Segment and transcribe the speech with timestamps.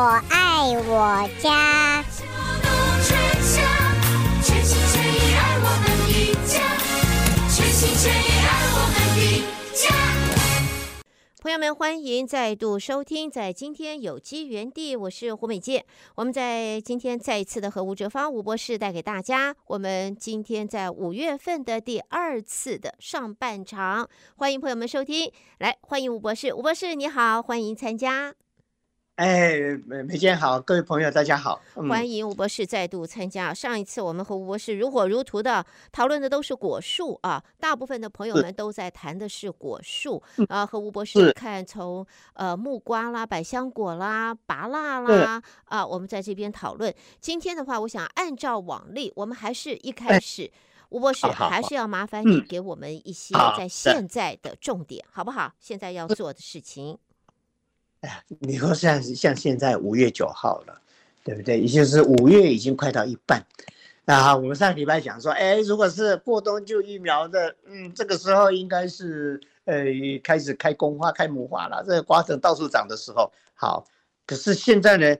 [0.00, 2.04] 我爱我家。
[11.42, 15.84] 朋友们，欢迎再度收听，在今天有机园地，我是胡美健。
[16.14, 28.36] 我们在今天再一次的和吴哲芳吴博士带给大家，我们今天在五月份的第二次的上半场，欢迎朋友们收听，来欢迎吴博士，吴博士你好，欢迎参加。
[29.18, 33.52] 哎，美美健好，各位朋友大家好，嗯、欢迎吴博士再度参加。
[33.52, 40.64] 上一次我们和吴博士如火如荼的讨论的都是果树啊，大部分的朋友们都在谈的是果树啊。
[40.64, 46.94] 和吴博士看从呃木瓜啦、百香果啦、芭乐啦啊，我们在这边讨论。
[47.20, 50.48] 今天的话，我想按照往例，我们还是一开始，
[50.90, 55.52] 吴博士还是要麻烦你给我们一些在现在的重点，好不好？
[55.58, 56.96] 现在要做的事情。
[58.00, 60.80] 哎呀，你说像像现在五月九号了，
[61.24, 61.60] 对不对？
[61.60, 63.44] 也就是五月已经快到一半。
[64.04, 69.84] 啊，我们上礼拜讲说，哎，如果是过冬就疫苗的，嗯，这个时候应该是呃
[70.22, 73.32] 开始开公花、开母花了，这个瓜藤到处长的时候。
[73.54, 73.84] 好，
[74.24, 75.16] 可是现在呢，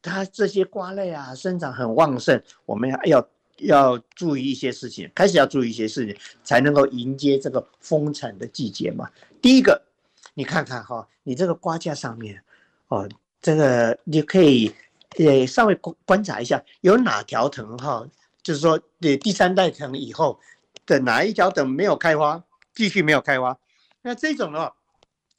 [0.00, 9.06] 它这些瓜类啊生长很旺盛，我们要要要注意一些事情，开始要注意一些事情，才能够迎接这个丰产的季节嘛。
[9.42, 9.89] 第一个。
[10.34, 12.42] 你看看哈，你这个瓜架上面，
[12.88, 13.08] 哦，
[13.40, 14.74] 这个你可以
[15.18, 18.06] 呃稍微观观察一下，有哪条藤哈，
[18.42, 20.38] 就是说对第三代藤以后
[20.86, 22.42] 的哪一条藤没有开花，
[22.74, 23.56] 继续没有开花，
[24.02, 24.74] 那这种的话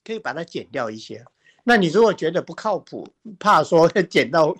[0.03, 1.25] 可以把它剪掉一些。
[1.63, 3.07] 那你如果觉得不靠谱，
[3.39, 4.55] 怕说 剪到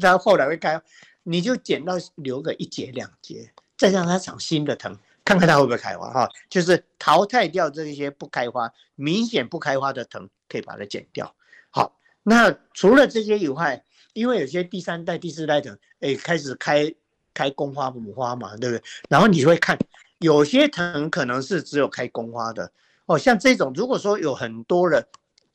[0.00, 0.80] 它后来会开，
[1.24, 4.96] 你就剪到留个一节两节，再让它长新的藤。
[5.26, 11.34] 看看它会不会开花哈，就是淘汰掉这些不开花、明显不开花的藤，可以把它剪掉。
[11.70, 13.84] 好，那除了这些以外，
[14.14, 16.94] 因为有些第三代、第四代藤，哎，开始开
[17.34, 18.82] 开公花、母花嘛，对不对？
[19.10, 19.76] 然后你会看，
[20.18, 22.70] 有些藤可能是只有开公花的
[23.06, 25.04] 哦，像这种，如果说有很多人。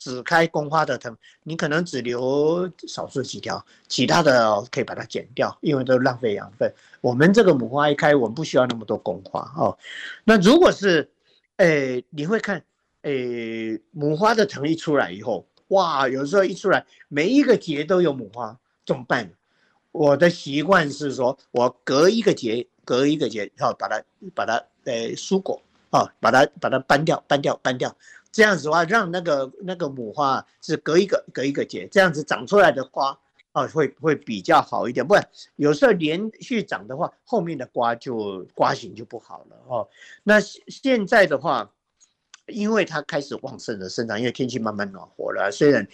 [0.02, 6.74] 只开公花的藤，你可能只留少数几条，其他的可以把它剪掉，因为都浪费养分。
[7.02, 9.78] 我们这个母花一开，我们不需要那么多公花哦。
[10.24, 11.08] 那如果是，
[11.58, 12.64] 诶，你会看，
[13.04, 19.32] 诶，母花的藤一出来以后，哇，有时候一出来，每一个节都有母花，怎么办？
[19.92, 24.04] 我的习惯是说，我隔一个节，隔一个节，然后把它
[24.34, 25.62] 把它诶疏果
[25.92, 27.96] 啊，把它把它搬掉，搬掉，搬掉。
[28.32, 33.18] 这样子的话，让那个那个母花是隔一个隔一个节，这样子长出来的花
[33.52, 35.06] 啊，会会比较好一点。
[35.06, 35.28] 不然
[35.58, 39.88] 有时候连续长的话，后面的瓜就瓜型就不好了哦。
[40.24, 41.70] 那现在的话，
[42.48, 45.86] 因为它开始旺盛的生长，因为天气慢慢暖和了，虽然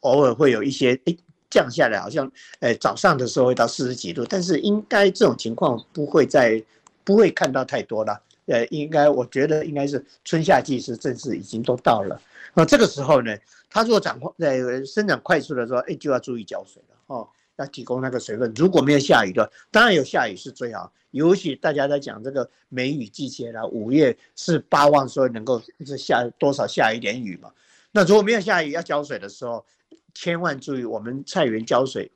[0.00, 1.18] 偶尔会有一些诶
[1.50, 2.30] 降下来，好像
[2.60, 6.64] 诶早上的时候会到四十几度，但是应该这种情况不会再
[7.04, 8.18] 不会看到太多了。
[8.52, 12.20] 呃，应该我觉得应该是春夏季是正式已经都到了。
[12.52, 13.34] 那这个时候呢，
[13.70, 17.26] 它如果长快在生长快速的时候，哎，就要注意浇水了哦，
[17.56, 18.52] 要提供那个水分。
[18.54, 20.92] 如果没有下雨的，当然有下雨是最好。
[21.12, 27.50] 尤其大家在讲这个梅雨季节了，五月是八望说能够是下多少下一点雨嘛。
[27.90, 29.64] 那如果没有下雨要浇水的时候，
[30.12, 32.10] 千万注意，我们菜园浇水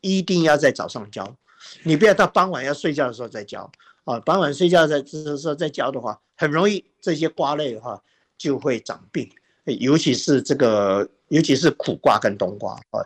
[0.00, 1.36] 一定要在早上浇，
[1.84, 3.70] 你不要到傍晚要睡觉的时候再浇。
[4.06, 8.00] 啊，傍晚睡觉在这时候再浇的话，很容易这些瓜类的话
[8.38, 9.28] 就会长病，
[9.64, 13.02] 尤其是这个，尤其是苦瓜跟冬瓜啊，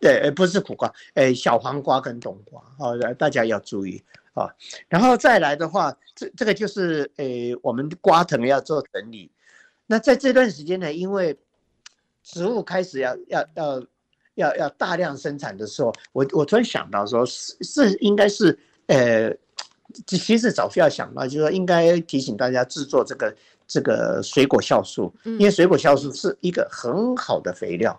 [0.00, 4.48] 对，不是苦瓜，哎，小黄瓜跟冬瓜啊，大家要注意啊。
[4.88, 9.30] 然后再来的话，这这个就是诶，我们瓜藤要做整理。
[9.86, 11.36] 那在这段时间呢，因为
[12.22, 13.82] 植物开始要要要
[14.36, 19.36] 要要大量生产的时候，我我突然想到说，是是应该是呃。
[20.06, 23.34] 其实早就要想到，就是说应该提醒大家制作这个
[23.66, 27.98] 这个水果酵素，因为水果酵素是一个很好的肥料，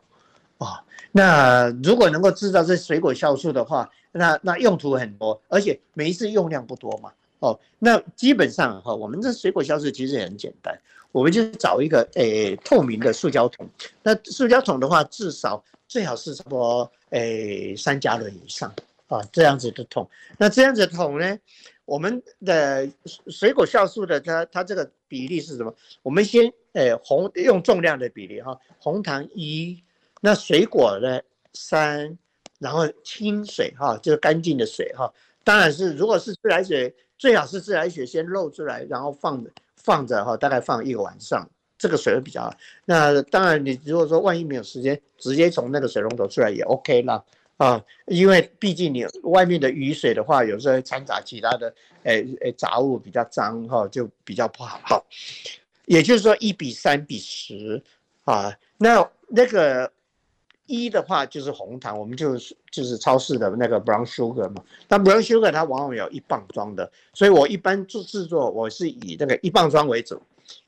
[0.58, 0.68] 哦。
[1.12, 7.12] 那如果能够制造这水果酵素的话，那那用途很多，而且每一次用量不多嘛。
[7.40, 10.78] 哦，那基本上哈，我们这水果酵素其实也很简单，
[11.12, 13.68] 我们就找一个诶透明的塑胶桶。
[14.04, 18.72] 那塑胶桶的话，至少最好是差不多诶三加仑以上
[19.08, 20.08] 啊，这样子的桶。
[20.38, 21.40] 那这样子的桶呢？
[21.89, 22.88] 我们的
[23.27, 25.74] 水果酵素的它它这个比例是什么？
[26.03, 29.83] 我们先诶红用重量的比例哈，红糖一，
[30.21, 31.19] 那水果呢
[31.53, 32.15] 三，
[32.59, 35.12] 然后清水哈，就是干净的水哈。
[35.44, 39.44] 当然是如果是自来水，最好是自来水先漏出来，然后放
[39.75, 42.53] 放着哈，大概放一个晚上这个水会比较好。
[42.86, 47.24] 那当然，你如果说万一没有时间，直接从那个水龙头出来也 OK 啦。
[47.60, 54.80] 啊，因为毕竟你外面的雨水的话，有时候掺杂其他的，诶、诶、杂物比较脏哈，就比较不好。
[54.86, 55.04] 哈，
[55.86, 57.84] 也就是说一比三比十
[58.24, 59.92] 啊，那那个
[60.68, 64.64] 一的话就是红糖，我们就是就是超市的那个 brown sugar 嘛。
[64.88, 70.22] 那 brown sugar 它往往有一磅装的，所以我一般做制作，我是以那个一磅装为主，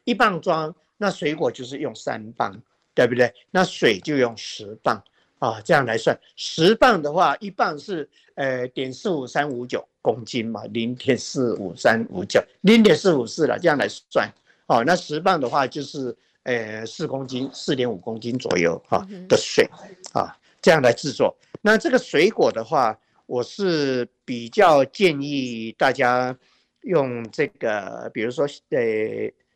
[0.03, 2.61] 一磅装，那水果就是用三磅，
[2.93, 3.33] 对不对？
[3.49, 5.01] 那水就用十磅。
[5.41, 14.31] 啊，这样来算，十磅的话，一磅是呃点四五三五九公斤嘛，零点四五三五九，零点四五四了，这样来算，
[14.67, 19.67] 哦，那十磅的话就是呃四公斤，四点五公斤左右哈的水，
[20.13, 21.35] 啊，这样来制作。
[21.59, 22.95] 那这个水果的话，
[23.25, 26.37] 我是比较建议大家
[26.81, 28.79] 用这个，比如说呃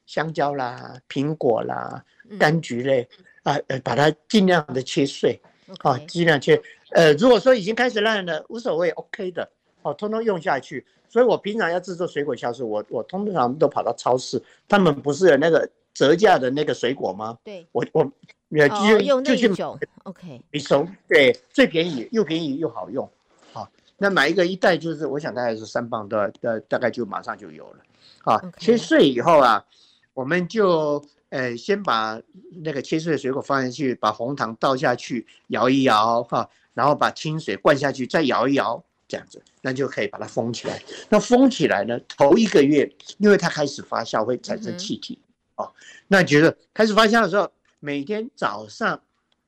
[0.07, 2.03] 香蕉啦、苹果啦、
[2.39, 3.07] 柑橘类
[3.43, 5.39] 啊，呃把它尽量的切碎。
[5.79, 6.61] 好，尽量切。
[6.91, 9.49] 呃，如果说已经开始烂了，无所谓，OK 的。
[9.81, 10.85] 哦，通通用下去。
[11.07, 17.37] 所以我平常要制作水果酵素，我我通常都跑到超市，他们不是有那个折价的那个水果吗？
[17.43, 18.11] 对，我我
[18.49, 19.55] 也就、哦、就去买。
[20.03, 23.09] OK，你熟，对，最便宜，又便宜又好用。
[23.53, 27.77] 好，那买一个一袋就是，我想大概是三磅的，大大概就马上就有了。
[28.21, 28.59] 好，okay.
[28.59, 29.65] 切碎以后啊，
[30.13, 31.03] 我们就。
[31.35, 32.21] 呃，先把
[32.63, 40.81] 那个切碎的水果放进去，把红糖倒下去，摇一摇哈，然后把清水灌下去，再摇一摇，这样子，那就可以把它封起来。
[41.09, 45.19] 那封起来呢，头一个月，因为它开始发酵会产生气体，
[45.57, 45.69] 哦，
[46.07, 47.51] 那觉得开始发酵的时候，
[47.81, 49.01] 每天早上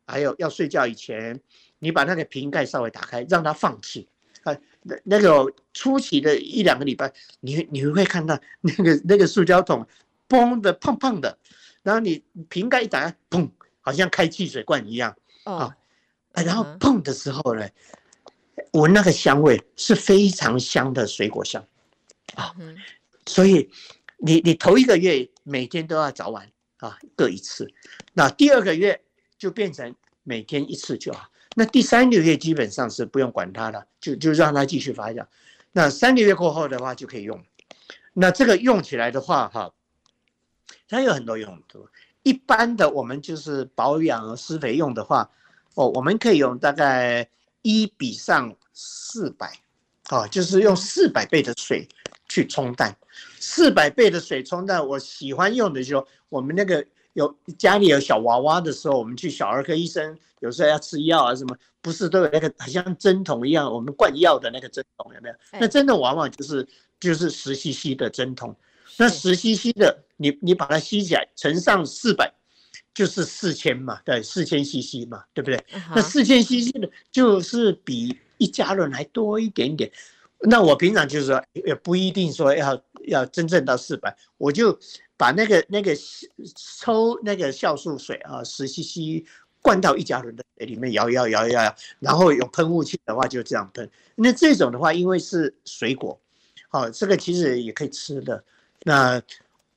[0.05, 1.39] 还有要睡觉以前，
[1.79, 4.09] 你把那个瓶盖稍微打开，让它放气
[4.43, 4.53] 啊。
[4.81, 9.87] 那那个初期的一两个礼拜，你你会看到那个那个塑胶桶
[10.27, 11.37] 嘣的胖胖的。
[11.87, 13.49] 然后你瓶盖一打开，砰，
[13.79, 15.73] 好像开汽水罐一样啊！
[16.33, 17.65] 然后砰的时候呢，
[18.73, 21.65] 闻那个香味是非常香的水果香
[22.35, 22.53] 啊！
[23.25, 23.69] 所以
[24.17, 27.71] 你你头一个月每天都要早晚啊各一次，
[28.11, 29.01] 那第二个月
[29.37, 31.29] 就变成每天一次就好。
[31.55, 35.25] 那第三个月基本上是不用管它了，就就让它继续发酵。
[35.71, 37.41] 那三个月过后的话就可以用。
[38.11, 39.71] 那这个用起来的话，哈。
[40.87, 41.87] 它有很多用途，
[42.23, 45.29] 一般的我们就是保养施肥用的话，
[45.75, 47.29] 哦，我们可以用大概
[47.61, 49.51] 一比上四百，
[50.09, 51.87] 哦，就是用四百倍的水
[52.29, 52.95] 去冲淡，
[53.39, 54.85] 四百倍的水冲淡。
[54.85, 65.35] 我喜欢用的就是我们那个有家里有小娃娃的时候，我们去小儿科医生，有时候要吃药啊什么，不是都有那个好像针筒一样，我们灌药的那个针筒有没有？
[65.59, 66.67] 那真的往往就是
[66.99, 68.55] 就是十 CC 的针筒。
[68.97, 72.31] 那十 CC 的，你你把它吸起来，乘上四百，
[72.93, 75.63] 就是四千嘛，对，四千 CC 嘛，对不对？
[75.95, 79.91] 那四千 CC 的，就是比一加仑还多一点点。
[80.41, 84.77] 那我平常就是说，也不一定说要要真正到四百，我就
[85.15, 85.95] 把那个那个
[86.77, 89.25] 抽那个酵素水啊，十 CC
[89.63, 93.89] 灌到一加仑的水里面，摇摇摇摇摇，然后有喷雾器的话就这样喷。
[94.15, 96.19] 那这种的话，因为是水果，
[96.69, 98.43] 好，这个其实也可以吃的。
[98.83, 99.19] 那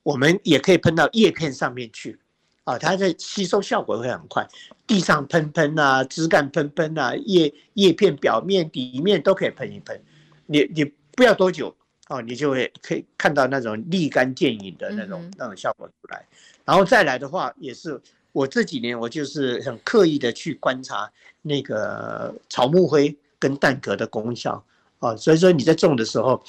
[0.03, 2.19] 我们也可以喷到叶片上面去，
[2.63, 4.47] 啊，它的吸收效果会很快。
[4.87, 10.01] 地上喷喷啊，枝干喷喷啊，叶叶片表面、底面都可以喷一喷。
[10.47, 10.83] 你你
[11.15, 11.75] 不要多久，
[12.09, 16.25] 哦，你就会可以看到那种立竿见影的那种那种效果出来。
[16.65, 21.11] 然后再来的话，也是我这几年我就是很刻意的去观察
[21.43, 24.63] 那个草木灰跟蛋壳的功效
[24.99, 26.43] 啊，所以说你在种的时候。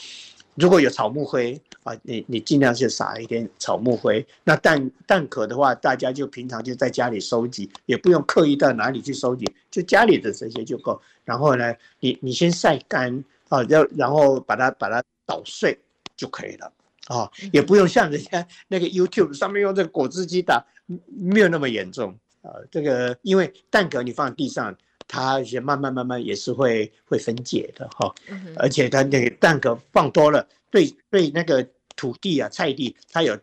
[0.55, 4.25] 如果有草木灰啊，你你尽量是撒一点草木灰。
[4.45, 11.01] 那蛋蛋壳的话，大家就平常就在家里收集，也不用刻意到哪里去收集，就家里的这些就够。
[11.25, 15.79] 然后呢，你你先晒干啊，要然后把它把它捣碎
[16.17, 16.73] 就可以了
[17.09, 20.65] 啊，也不用像人家 那个 YouTube 上面用这个果汁机打，
[21.07, 22.51] 没有那么严重啊。
[22.71, 24.77] 这个因为蛋壳你放地上。
[25.09, 28.15] 它也慢慢慢慢也是会会分解的哈，
[28.57, 31.65] 而且它那个蛋壳放多了，对对那个
[31.95, 33.39] 土地啊菜地，它有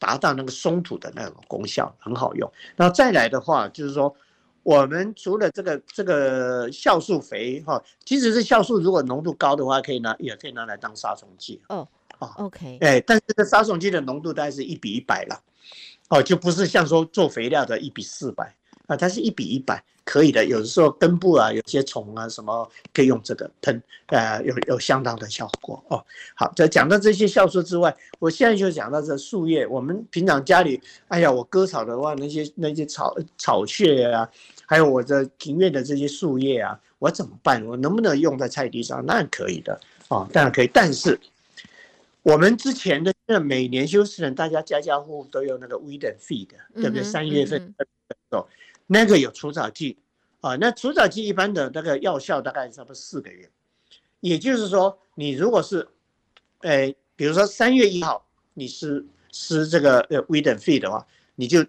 [0.00, 2.50] 达到那个松土的那种功效，很好用。
[2.74, 4.12] 然后再来的话，就是说
[4.62, 11.86] 我们除了这个这个酵素肥哈，即使是酵素，如果浓度高的话，可以拿也可以拿来当杀虫剂哦。
[12.18, 15.42] 哦，OK，哎，但是这杀虫剂的浓度大概是一比一百了，
[16.08, 18.54] 哦，就不是像说做肥料的一比四百。
[18.90, 20.44] 啊，它是一比一百，可以的。
[20.44, 26.04] 有的时候根部啊，有些虫啊什么，可以用这个喷，呃，有有相当的效果哦。
[26.34, 29.64] 好，在讲到这些酵素之外，我现在就讲到这树叶。
[29.64, 34.28] 我们平常家里，哎呀，我割草的话，那些那些草草屑啊，
[34.66, 37.64] 还有我的庭院的这些树叶啊，我怎么办？
[37.64, 39.06] 我能不能用在菜地上？
[39.06, 41.16] 那可以的哦，当然可以，但是。
[42.22, 47.02] 我们之前的那每年休斯人，大家家家户户都有那个 weed and feed，对不对？
[47.02, 48.46] 三月份的时候，
[48.92, 49.96] 那个有除草剂
[50.40, 53.48] 啊，那除草剂一般的那个药效大概差不多四个月。
[54.18, 55.86] 也就是说，你如果是，
[56.62, 61.06] 诶，比如说三月一号你施施这个呃 weed and feed 的话，
[61.36, 61.64] 你就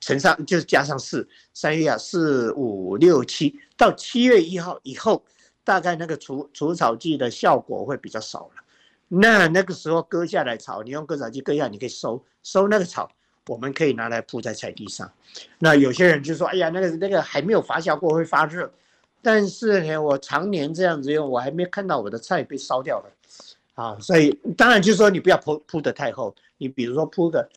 [0.00, 5.24] 乘上就是加上四，三月啊四五六七，到七月一号以后，
[5.64, 8.62] 大概那个除除草剂的效果会比较少了。
[9.08, 13.10] 那那个时候割下来草，你用割草机割下，你可以收收那个草，
[13.46, 15.10] 我们可以拿来铺在菜地上。
[15.58, 18.70] 那有些人就说：“哎呀，那个那个还没有发酵过，会发热。”
[19.22, 23.10] 但是呢，我常年这样子用，我还没看到我的菜被烧掉了
[23.74, 23.96] 啊。
[24.00, 27.48] 所以当然就是说，你不要铺铺得太厚，你比如说铺个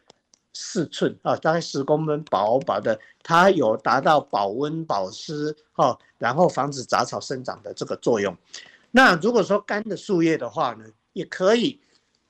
[0.53, 8.35] 四寸啊，大概十公分薄薄的，它有达到保温保湿哈，然后防止杂草生长的这个作用。
[8.91, 10.85] 那如果说干的树叶的话呢？
[11.13, 11.77] 也可以，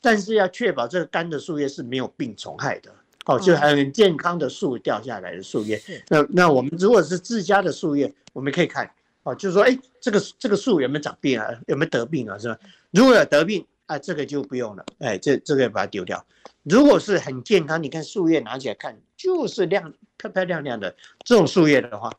[0.01, 2.89] 但是要确保这个干的树叶是没有病虫害的
[3.25, 5.79] 哦，就很健康的树掉下来的树叶。
[6.07, 8.89] 那那我们如果是自家的树叶，我们可以看
[9.23, 11.47] 哦，就是说，哎，这个这个树有没有长病啊？
[11.67, 12.37] 有没有得病啊？
[12.37, 12.57] 是吧？
[12.91, 16.25] 如果有得病啊，这个就不用了，哎，这这个把它丢掉。
[16.63, 22.11] 如果是很健康，你看树叶拿起来看，就是亮漂漂亮亮的这种树叶的话，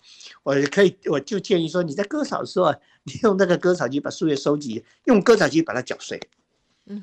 [0.43, 2.73] 我可以，我就建议说，你在割草的时候，
[3.05, 6.21] 你用那个割草机把树叶收集，用割草机把它搅碎。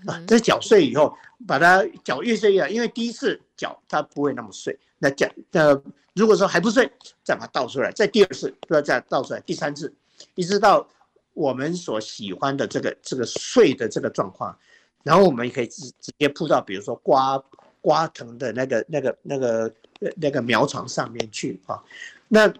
[0.05, 1.15] 啊，这搅碎以后，
[1.47, 4.77] 把它搅越碎越好，因为第一次搅它不会那么碎。
[4.99, 5.81] 那脚呃，
[6.13, 6.89] 如果说还不碎，
[7.23, 9.93] 再把它倒出来，再第二次不要再倒出来，第三次，
[10.35, 10.87] 一直到
[11.33, 14.57] 我们所喜欢的这个这个碎的这个状况，
[15.03, 17.43] 然后我们也可以直直接铺到比如说瓜
[17.81, 19.73] 瓜藤的那个那个那个
[20.15, 21.83] 那个苗床上面去啊。
[22.27, 22.53] 那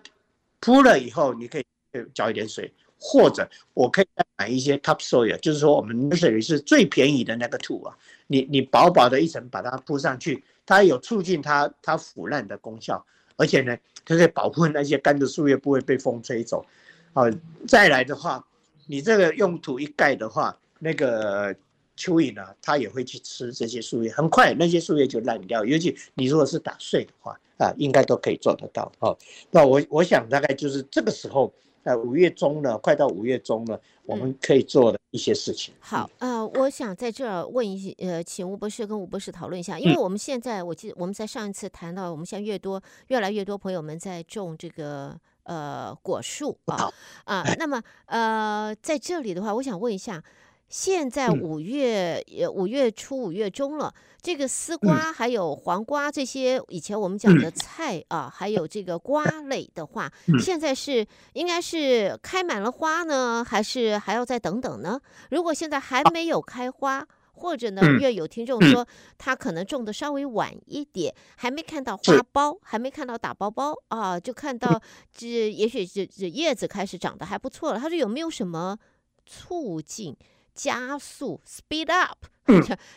[0.60, 1.66] 铺了以后，你可以
[2.14, 2.74] 浇一点水。
[3.00, 7.96] 或者我可以买一些 topsoil，就是说我们等于是最便宜的那个土啊，
[8.28, 13.04] 你你薄薄的一层把它铺上去，它有促进它它腐烂的功效，
[13.36, 16.66] 而且呢，它可以保护那些干的树叶不会被风吹走。
[17.14, 17.24] 好，
[17.68, 18.46] 再来的话，
[18.86, 21.54] 你这个用土一盖的话，那个
[21.98, 25.66] 蚯蚓呢，它也会去吃这些树叶，很快那些树叶就烂掉。
[25.66, 29.18] 尤其你如果是打碎的话啊，应该都可以做得到哦。
[29.52, 31.54] 那我我想大概就是这个时候。
[31.88, 35.74] 呃，五月中了，快到五月中了，我们可以做的一些事情。
[35.76, 46.92] 嗯、好，呃，我想在这儿问一些，呃，请吴博士跟吴博士讨论一下，因为我们现在，我记得我们在上一次谈到，我们现在越多，越来越多朋友们在种这个呃果树啊
[47.24, 50.22] 啊，那么呃，在这里的话，我想问一下。
[50.70, 65.00] 现在五月呃五月初五月中了，这个丝瓜还有黄瓜这些以前我们讲的菜啊，还有这个瓜类的话，现在是应该是开满了花呢，还是还要再等等呢？
[65.32, 68.86] 如果现在还没有开花，或者呢，因为有听众说
[69.18, 74.82] 他可能种的稍微晚一点，还没看到花苞，还没看到打包包啊，就看到
[75.16, 77.80] 这也许这这叶子开始长得还不错了。
[77.80, 78.78] 他说有没有什么
[79.26, 80.14] 促进？
[80.58, 82.18] 加速，speed up，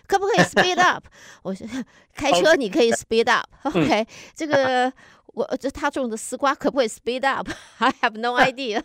[0.07, 1.05] 可不可以 speed up？
[1.45, 1.55] 我
[2.17, 4.07] 开车你可以 speed up，OK？
[4.35, 4.91] 这个
[5.27, 8.83] 我这他种的丝瓜可不可以 speed up？I have no idea。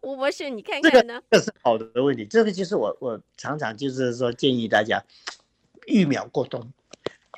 [0.00, 1.20] 吴博士，你看看呢？
[1.30, 5.04] 这个是好的问题，这个就是我我常常就是说建议大家
[5.86, 6.72] 育苗过冬。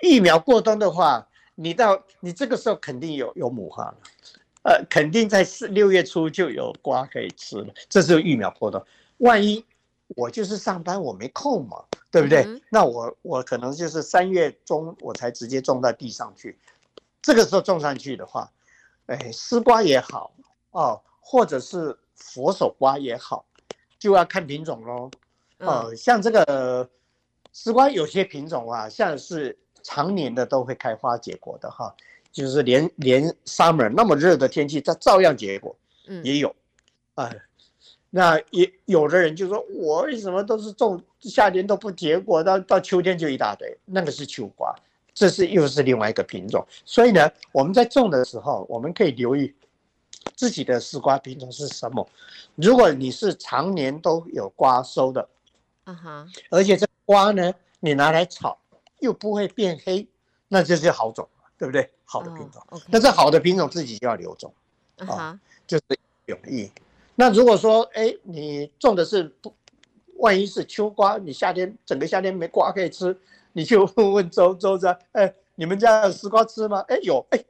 [0.03, 3.97] 育苗过冬的话，你到你这个时候肯定有有母花了，
[4.63, 7.75] 呃，肯定在四六月初就有瓜可以吃了。
[7.89, 8.87] 这是育苗过冬，
[9.19, 9.65] 万一。
[10.17, 12.43] 我就是上班，我没空嘛，对不对？
[12.43, 16.59] 嗯、那我我可能就是三月中我才直接种到地上去，
[17.23, 18.51] 这个时候种上去的话，
[19.07, 20.33] 哎，丝瓜也好
[20.73, 23.45] 哦，或者是佛手瓜也好，
[23.99, 25.11] 就要看品种喽。
[25.59, 26.89] 哦、嗯，像这个
[27.53, 31.95] 丝瓜有些品种啊，像是常年的都会开花结果的哈，
[32.33, 35.77] 就是连连 summer 那么热的天气，它照样结果，
[36.09, 36.55] 嗯，也有，
[37.15, 37.41] 哎。
[38.11, 44.75] 那也有的人就说，我为什么都是种夏天都不结果，到到秋天就一大堆，那个是秋瓜，
[45.15, 46.67] 这是又是另外一个品种。
[46.85, 49.55] 所以呢，我们在种的时候，我们可以留意
[50.35, 52.05] 自己的丝瓜品种是什么。
[52.57, 55.29] 如果你是常年都有瓜收的，
[55.85, 58.59] 啊哈，而且这瓜呢，你拿来炒
[58.99, 60.07] 又不会变黑，
[60.49, 61.89] 那就是好种，对不对？
[62.05, 64.53] 好的品种，那这好的品种自己就要留种。
[64.99, 65.85] 啊哈，就是
[66.27, 66.69] 永益。
[67.21, 69.53] 那如果说哎，你种的是不，
[70.17, 73.15] 万一是秋瓜，你夏天整个夏天没瓜可以吃，
[73.53, 76.83] 你就问问周周子，哎，你们家有丝瓜吃吗？
[76.89, 77.45] 哎，有，哎，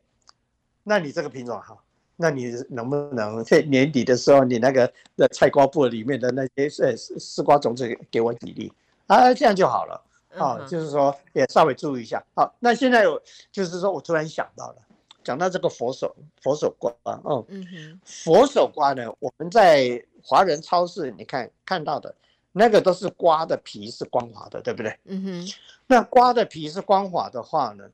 [0.82, 1.80] 那你这个品种好，
[2.16, 8.72] 那你能不能在年底的时候，你那个的菜瓜布里面的那些丝丝瓜种子给我几粒
[9.06, 9.32] 啊？
[9.32, 10.02] 这样就好了。
[10.36, 12.20] 啊、哦，就是说也稍微注意一下。
[12.34, 13.22] 好，那现在有，
[13.52, 14.76] 就是说我突然想到了，
[15.22, 22.14] 讲到这个佛手佛手瓜啊，哦、嗯哼，佛手瓜呢，我们在华人超市你看看到的
[22.52, 24.98] 那个都是瓜的皮是光滑的，对不对？
[25.04, 25.52] 嗯哼，
[25.86, 27.84] 那瓜的皮是光滑的话呢，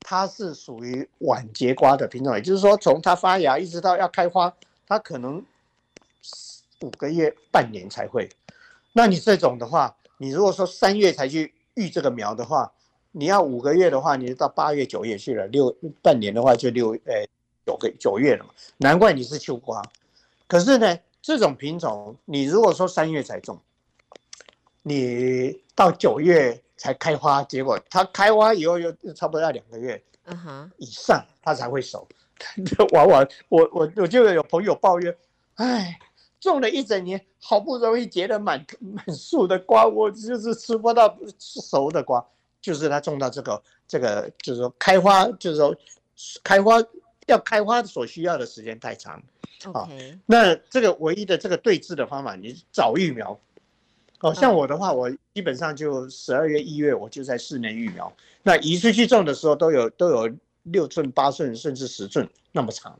[0.00, 4.54] 它是属于晚节瓜的品种，也就是说从它发芽一直到要开花，
[4.86, 5.44] 它可能
[6.80, 8.28] 五个月半年才会。
[8.92, 11.52] 那你这种的话，你如果说三月才去。
[11.76, 12.72] 育这个苗的话，
[13.16, 17.24] 你要五个月的话，你就到八月九月去了；六半年的话，就六呃
[17.64, 18.50] 九个九月了嘛。
[18.78, 19.80] 难怪你是秋瓜。
[20.48, 23.56] 可是呢，这种品种，你如果说三月才种，
[24.82, 30.02] 你到九月才开花，结果它开花以后又差不多要两个月，
[30.78, 32.08] 以上它才会熟。
[32.92, 35.16] 往往我我我就有朋友抱怨，
[35.54, 35.98] 哎。
[36.40, 42.22] 种了一整年，好不容易结了满满树的瓜，我就是吃不到熟的瓜。
[42.64, 45.76] 就是它种到这个这个，就是说开花，就是说
[46.42, 46.82] 开花
[47.26, 49.22] 要开花所需要的时间太长。
[49.64, 50.18] 好，Okay.
[50.24, 53.38] 那这个唯一的这个对治的方法，你早育苗。
[54.20, 58.10] 哦，像我的话，我基本上就十二月一月我就在室内育苗。
[58.42, 62.98] 那移出去种的时候，都有都有六寸、八寸甚至十寸那么长。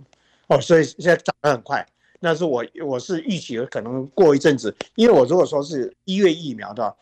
[0.48, 1.86] 哦，所以现在长得很快。
[2.20, 6.94] 那是我，我是预期可能过一阵子，因为我如果说是一月疫苗的，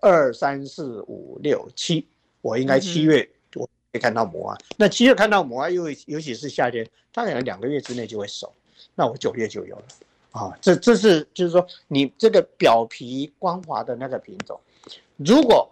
[0.00, 2.06] 二三四五六七，
[2.40, 4.56] 我应该七月我可以看到膜啊。
[4.60, 8.52] 嗯、那七月看到膜啊，又尤其是夏天，它可能两个月之内就会熟，
[8.94, 9.84] 那我九月就有了
[10.32, 10.56] 啊。
[10.60, 14.58] 这这是就是说你这个表皮光滑的那个品种，
[15.16, 15.70] 如果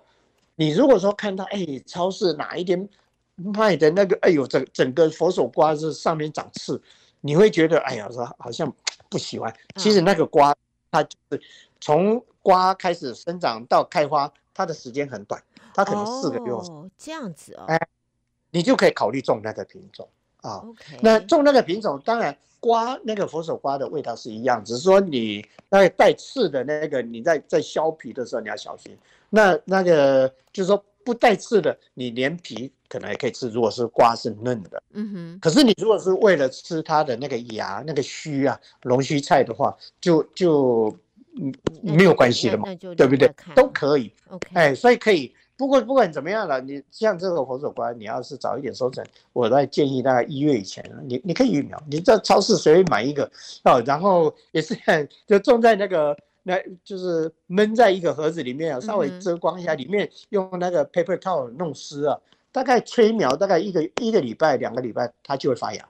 [0.54, 2.88] 你如果说看到哎，超市哪一天
[3.34, 6.80] 卖的那个哎呦，整整个佛手瓜是上面长刺，
[7.20, 8.72] 你会觉得哎呀，说好像。
[9.08, 10.52] 不喜欢，其实那个瓜，
[10.90, 11.40] 它就是
[11.80, 15.42] 从瓜开始生长到开花，它的时间很短，
[15.74, 16.52] 它可能四个月。
[16.52, 17.64] 哦，这样子哦。
[17.66, 17.76] 哎，
[18.52, 20.08] 你就可以考虑种那个品种
[20.42, 20.58] 啊。
[20.58, 20.96] OK。
[21.02, 28.96] 那种那个品种，当然瓜那个佛手瓜的味道是一样，只是说你那个带刺的那个，你在在削皮的时候你要小心。
[29.28, 30.80] 那那个就是说。
[31.06, 33.48] 不带刺的，你连皮可能也可以吃。
[33.50, 35.38] 如果是瓜是嫩的，嗯哼。
[35.40, 40.98] 可是你如果是为了吃它的那个芽、那个须啊、龙须菜的话，就就嗯
[41.82, 42.64] 没有关系的嘛，
[42.96, 43.30] 对不对？
[43.54, 44.12] 都可以。
[44.28, 45.34] OK，哎，所以可以。
[45.56, 53.30] 不过不管怎么样了，你像这个佛手瓜，你要是早一点收成，我再建议大概一月以前，你你可以育苗，你在超市随便买一个
[53.64, 54.76] 哦，然后也是
[55.26, 56.16] 就种在那个。
[56.48, 62.16] 那就是闷在一个盒子里面啊，稍微遮光一下，里面用那个 paper towel 弄湿啊，
[62.52, 65.84] 大概催苗大概一个一个礼拜两个礼拜，它就会发芽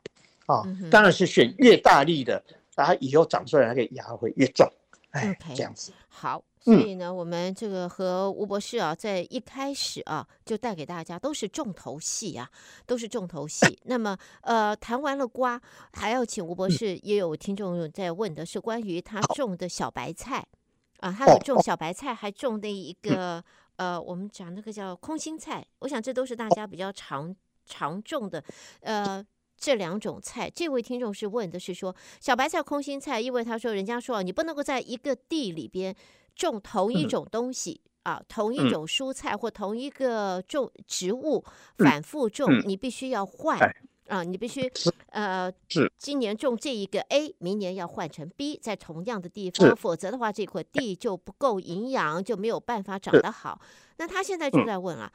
[0.46, 0.62] 啊。
[0.90, 2.42] 当然是选越大力的，
[2.74, 4.66] 它以后长出来那个芽会越壮。
[5.16, 5.92] 哎，这样子。
[6.08, 12.50] 好，所以呢，我们这个和吴博士啊，在一开始啊，就带给大家都是重头戏啊，
[12.86, 13.78] 都是重头戏。
[13.84, 15.60] 那么呃，谈完了瓜，
[15.92, 20.46] 还要请吴博士，也有听众在问的是关于他种的小白菜。
[21.00, 23.44] 啊，他有种小白菜，还种的一个
[23.76, 25.62] 呃，我们讲那个叫空心菜。
[25.80, 28.42] 我想这都是大家比较常常种的，
[28.80, 29.22] 呃，
[29.66, 30.48] 这两种菜。
[30.48, 35.92] 这位听众是问的是说，小白菜、空心菜，因为他说人家说你不能够在一个地里边
[36.36, 41.44] 种同一种东西啊，同一种蔬菜或同一个种植物
[41.78, 43.58] 反复种，你必须要换。
[44.08, 44.70] 啊，你必须，
[45.06, 45.52] 呃，
[45.98, 53.60] 今年种这一个 A，明年要换成 B，在同样的地方，否则的话，这块地就不够营养，就没有办法长得好。
[53.96, 55.12] 那他现在就在问啊，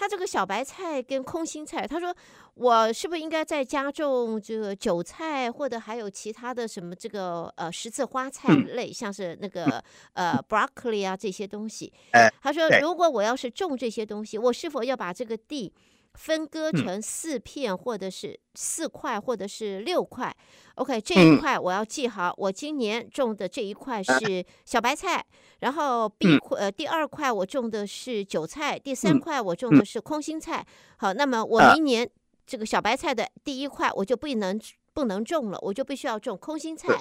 [0.00, 2.16] 他这个小白菜跟空心菜，他说
[2.54, 9.84] 我是不是应该再加种这个韭菜，或者还有其他的什么这个呃十字花菜类，像是那个
[10.14, 11.92] 呃 broccoli 啊这些东西？
[12.40, 15.70] 他说如果我要是种这些东西，我是否要把这个地？
[16.14, 20.34] 分割成四片，或者是四块，或者是六块。
[20.74, 25.24] OK，这一块我要记好，我今年种的这一块是小白菜，
[25.60, 30.66] 然后 B 块呃第二块我种的是韭菜，第三块我种的是空心菜。
[30.96, 32.08] 好，那么我明年
[32.46, 34.60] 这个小白菜的第一块我就不能
[34.92, 37.00] 不能种了，我就必须要种空心菜。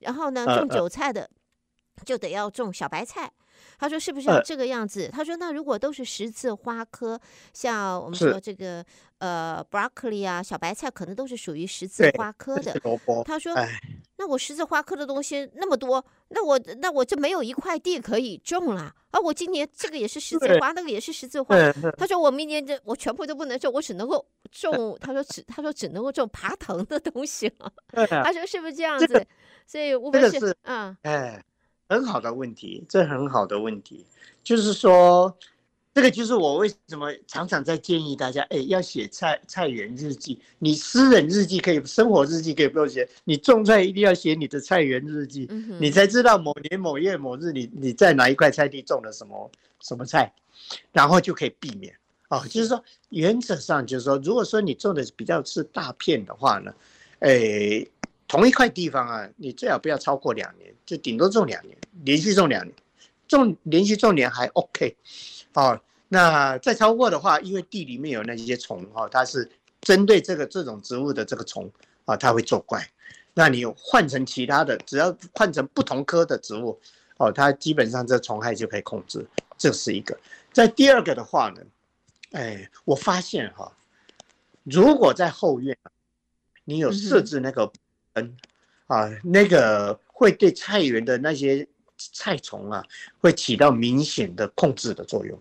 [0.00, 1.28] 然后呢，种韭菜的
[2.04, 3.30] 就得要种小白菜。
[3.78, 5.08] 他说是不是要这个样子？
[5.12, 7.20] 他说那如果都是十字花科，
[7.52, 8.84] 像我们说这个
[9.18, 12.74] 呃 broccoli 啊，小白菜可能都是属于十字花科的。
[13.24, 13.54] 他说，
[14.16, 19.20] 那我十字花科的东西那么多，那我那我就没有一块地可以种了啊！
[19.20, 21.56] 我今年这个也是十字花，那个也是十字花。
[21.96, 24.96] 他说我明年这我全部都不能种，我只能够种。
[25.00, 27.72] 他说只他说只能够种爬藤的东西了。
[28.08, 29.06] 他说是不是这样子？
[29.06, 29.26] 这个、
[29.66, 31.42] 所以我们是嗯哎。
[31.90, 34.06] 很好的问题，这很好的问题，
[34.44, 35.36] 就是说，
[35.92, 40.38] 这个就是我为什么常常在建议大家，哎，要写菜菜园日记。
[40.60, 49.50] 你私人日记可以，生活日记可以不用写，你种菜一定要写你的菜园日记，嗯、你才知道某年某月某日你你在哪一块菜地种了什么
[49.80, 50.32] 什么菜，
[50.92, 51.92] 然后就可以避免
[52.28, 52.40] 哦。
[52.48, 56.72] 就是说，原则上就是说，如果说你种的比较是大片的话呢，
[57.18, 57.84] 哎。
[58.30, 62.72] 同一块地方啊，你最好不要超过两年，就顶多种两年，连续种两年，
[63.26, 64.96] 种连续种年还 OK，
[65.54, 71.68] 哦，那再超过的话，因为地里面有那些虫哈，它是针对这个这种植物的这个虫
[72.04, 72.88] 啊，它会作怪，
[73.34, 76.80] 那你换成其他的，只要换成不同科的植物
[77.16, 79.26] 哦，它基本上这虫害就可以控制，
[79.58, 80.16] 这是一个。
[80.52, 81.62] 在第二个的话呢，
[82.30, 83.76] 哎，我发现哈，
[84.62, 85.76] 如果在后院，
[86.62, 87.72] 你有设置那个。
[88.14, 88.36] 嗯，
[88.86, 92.84] 啊，那个会对菜园的那些菜虫啊，
[93.20, 95.38] 会起到明显的控制的作用。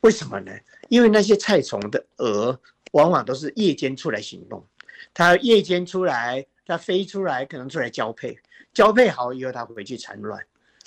[0.00, 0.52] 为什么呢？
[0.88, 2.58] 因为那些菜虫的蛾
[2.92, 4.66] 往往都是夜间出来行动，
[5.14, 8.36] 它夜间出来，它飞出来，可能出来交配，
[8.72, 10.44] 交配好以后，它回去产卵，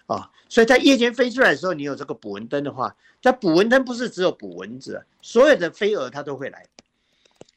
[0.08, 6.66] 啊，所以在夜间飞出来的时候，你有这个捕蚊灯的话，它捕蚊灯不是只有捕蚊子，所有的飞蛾它都会来，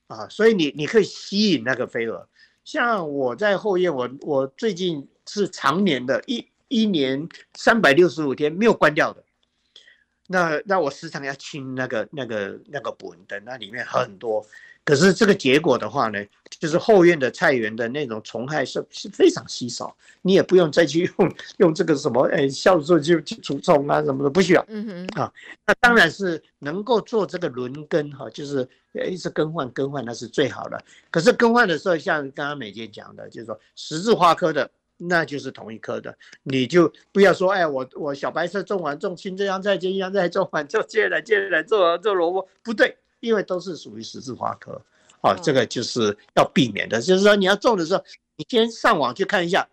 [0.06, 2.28] 啊，所以你你可以吸引那个飞蛾。
[2.68, 9.24] 像我在后院，我我最近是常年的，一一年三百六十五天没有关掉的。
[10.26, 14.44] 那那我时常要清那个那个那个捕蚊灯，那里面很多。
[14.88, 16.18] 可是这个结果的话呢，
[16.58, 24.64] 就是后院的菜园的那种虫害是是非常稀少，你也不用再去用 用这个什么哎酵素去去除虫啊什么的，不需要。
[24.68, 25.20] 嗯哼。
[25.20, 25.30] 啊，
[25.66, 28.66] 那当然是能够做这个轮耕哈，就是
[29.06, 30.82] 一直更换更换那是最好的。
[31.10, 42.96] 可是更换的时候，像刚刚美娟讲的，就是说十字花科的，那就是同一科的，你就不要说哎我我小白菜种完种青江菜、青江菜种完就接着接着做做萝卜，不对。
[43.20, 44.80] 因为都是属于十字花科，
[45.22, 47.00] 哦，这个就是要避免的。
[47.00, 48.04] 就是说，你要种的时候，
[48.36, 49.68] 你先上网去看一下，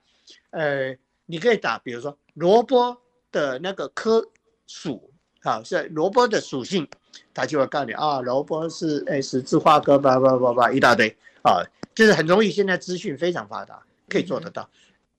[0.51, 2.97] 呃，你可以打，比如说萝卜
[3.31, 4.27] 的那个科
[4.67, 6.87] 属，啊，是萝卜的属性，
[7.33, 11.61] 他就会告诉你啊，萝卜是哎十字花科，叭叭叭叭一大堆啊，
[11.93, 12.49] 就是很容易。
[12.49, 14.69] 现在资讯非常发达，可以做得到。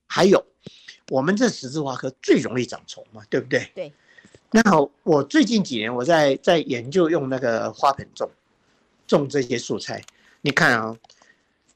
[0.05, 0.45] 还有，
[1.09, 3.69] 我们这十字花科最容易长虫嘛，对不对？
[3.73, 3.93] 对。
[4.51, 8.29] 那好，我最近几年我在在研究用那个花盆种
[9.05, 10.01] 种这些蔬菜。
[10.41, 10.95] 你看啊，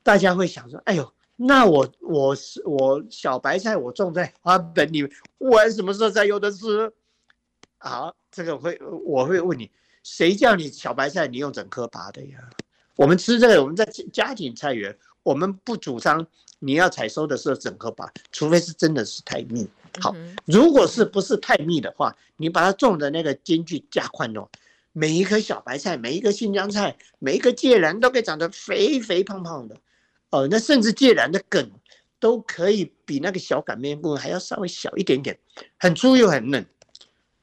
[0.03, 5.05] 大家会想说：“哎呦，那我我是我小白菜我种在花盆里，
[5.37, 6.91] 我什么时候才有的吃？”
[7.77, 9.69] 好，这个会我会问你，
[10.03, 12.37] 谁叫你小白菜你用整颗拔的呀？
[12.95, 16.25] 我们吃这个，我们在家庭菜园，我们不主张
[16.59, 19.67] 你要采收的时候整颗拔，除非是真的是太密。
[19.99, 24.47] 好，如果是不是太密的话，你把它种的那个间距加宽哦，
[24.93, 29.75] 每一颗小白菜，每一个新疆菜，每一个芥兰都可以长得肥肥胖胖的，
[30.29, 31.69] 哦，那甚至芥兰的梗
[32.19, 35.37] 都可以比那个小擀面棍还要稍微小一点点，
[35.77, 36.65] 很粗又很嫩。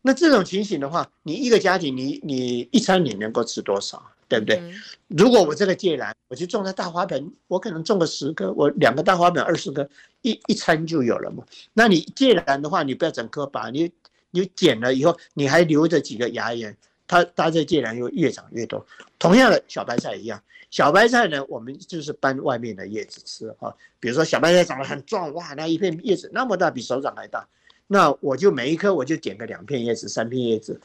[0.03, 4.03] 那这种情形的话，你一个家庭，你你一餐你能够吃多少？
[4.29, 4.63] 对不对？
[5.07, 9.89] 如果我这个芥兰，我就种在大花盆，我可能种个十颗，我两个大花盆二十颗，
[10.23, 11.45] 一一餐就有了嘛。
[11.73, 13.91] 那你芥兰的话，你不要整颗拔，你
[14.31, 16.75] 你剪了以后，你还留着几个芽芽，
[17.07, 18.85] 它它这芥兰又越长越多。
[19.19, 23.75] 同样的小白菜一样，小白菜呢，我们就是掰外面的叶子吃啊。
[24.01, 27.49] 比如说小白菜长得很壮，哇，那一片叶子那么大，比手掌还大，
[27.87, 30.81] 那我就每一颗我就剪个两片叶子，三片叶子。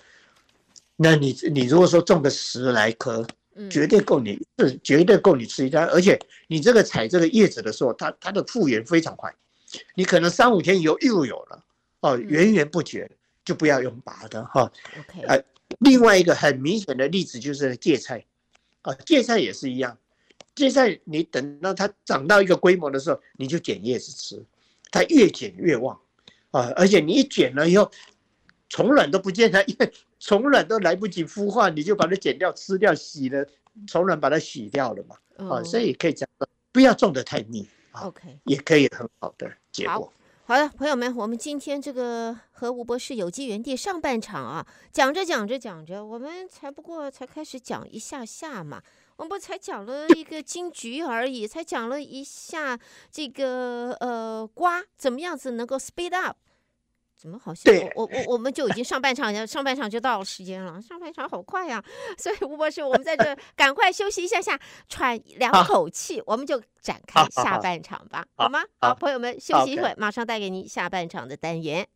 [0.96, 3.26] 那你你如果说种个十来棵，
[3.70, 9.34] 绝对够你是绝对够你吃一餐，而且你这个采这个叶子的时候，它它的复原非常快，
[9.96, 11.64] 你可能三五天以后又有了
[12.02, 13.10] 哦，源源不绝，
[13.46, 14.72] 就不要用拔的哈。
[15.28, 15.44] 呃，
[15.80, 18.26] 另外一个很明显的例子就是芥菜，
[18.82, 19.98] 啊，芥菜也是一样，
[20.56, 24.44] 芥菜你等到它长到一个规模的时候，你就剪叶子吃，
[24.92, 26.00] 它越剪越旺。
[26.52, 27.92] 啊，而且你一剪了以后。
[28.70, 33.46] 虫卵都不见了，因为虫卵都来不及孵化，你就把它剪掉、吃掉、洗了，
[33.86, 35.18] 虫卵把它洗掉了嘛。
[35.36, 36.26] 哦，所以可以讲，
[36.72, 40.14] 不要种的太密，OK，也可以很好的结果。
[40.46, 48.82] 好的，朋友们，我们今天这个和吴博士有机园地上半场啊，讲着讲着讲着，我们才不过才开始讲一下下嘛，
[49.18, 52.80] 我们不才讲了一个金桔而已，才讲了一下
[53.12, 56.38] 这个呃瓜怎么样子能够 speed up。
[57.24, 61.82] 怎么好像我我我我们就已经上半场，上半场就到了时间了，上半场好快呀！
[62.18, 64.60] 所以吴博士，我们在这赶快休息一下下，
[64.90, 68.62] 喘两口气，我们就展开下半场吧，好吗？
[68.82, 71.88] 好，朋友们休息一会儿，马上带给您下半场的单元。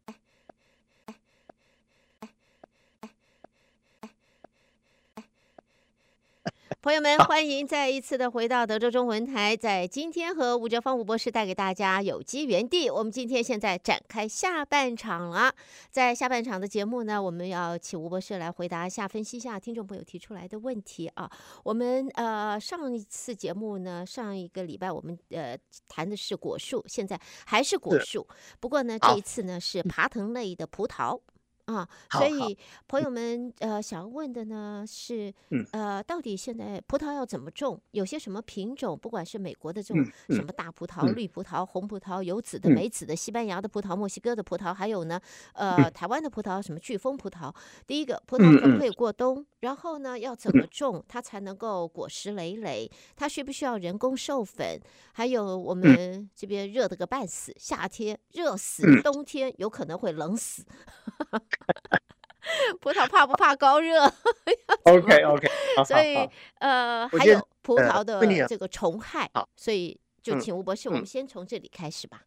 [6.79, 9.57] 朋友们，欢迎再一次的回到德州中文台。
[9.57, 15.51] 在今天和吴哲芳吴博士带给大家有机园地，我们今天现在展开下半场了。
[15.89, 21.29] 在下半场的节目呢，我们要请吴博士来回答一下、分析一下听众朋友提出来的问题啊。
[21.63, 25.57] 我们呃上一次节目呢，上一个礼拜我们呃
[25.89, 28.25] 谈的是果树，现在还是果树，
[28.59, 31.19] 不过呢这一次呢是爬藤类的葡萄。
[31.67, 35.33] 啊，所以朋友们呃想要问的呢是，
[35.73, 37.79] 呃，到底现在葡萄要怎么种？
[37.91, 38.97] 有些什么品种？
[38.97, 45.19] 不管是美国的这种什么大葡萄、绿葡萄、红葡萄、有籽的、没籽的，西班牙的葡萄、墨西哥的葡萄，还有呢，
[45.53, 47.53] 呃，台湾的葡萄，什么飓风葡萄？
[47.85, 49.45] 第一个，葡萄可不可以过冬？
[49.59, 52.89] 然后呢，要怎么种它才能够果实累累？
[53.17, 54.79] 它需不需要人工授粉？
[55.11, 60.63] 还有我们这边热的个半死，夏天热死，冬天有可能会冷死。
[62.79, 64.01] 葡萄怕不怕高热？
[64.83, 65.49] OK OK，
[65.85, 66.15] 所以
[66.59, 72.23] 呃还有葡萄的这个虫害，所以就请吴博士，我们先从这里开始吧。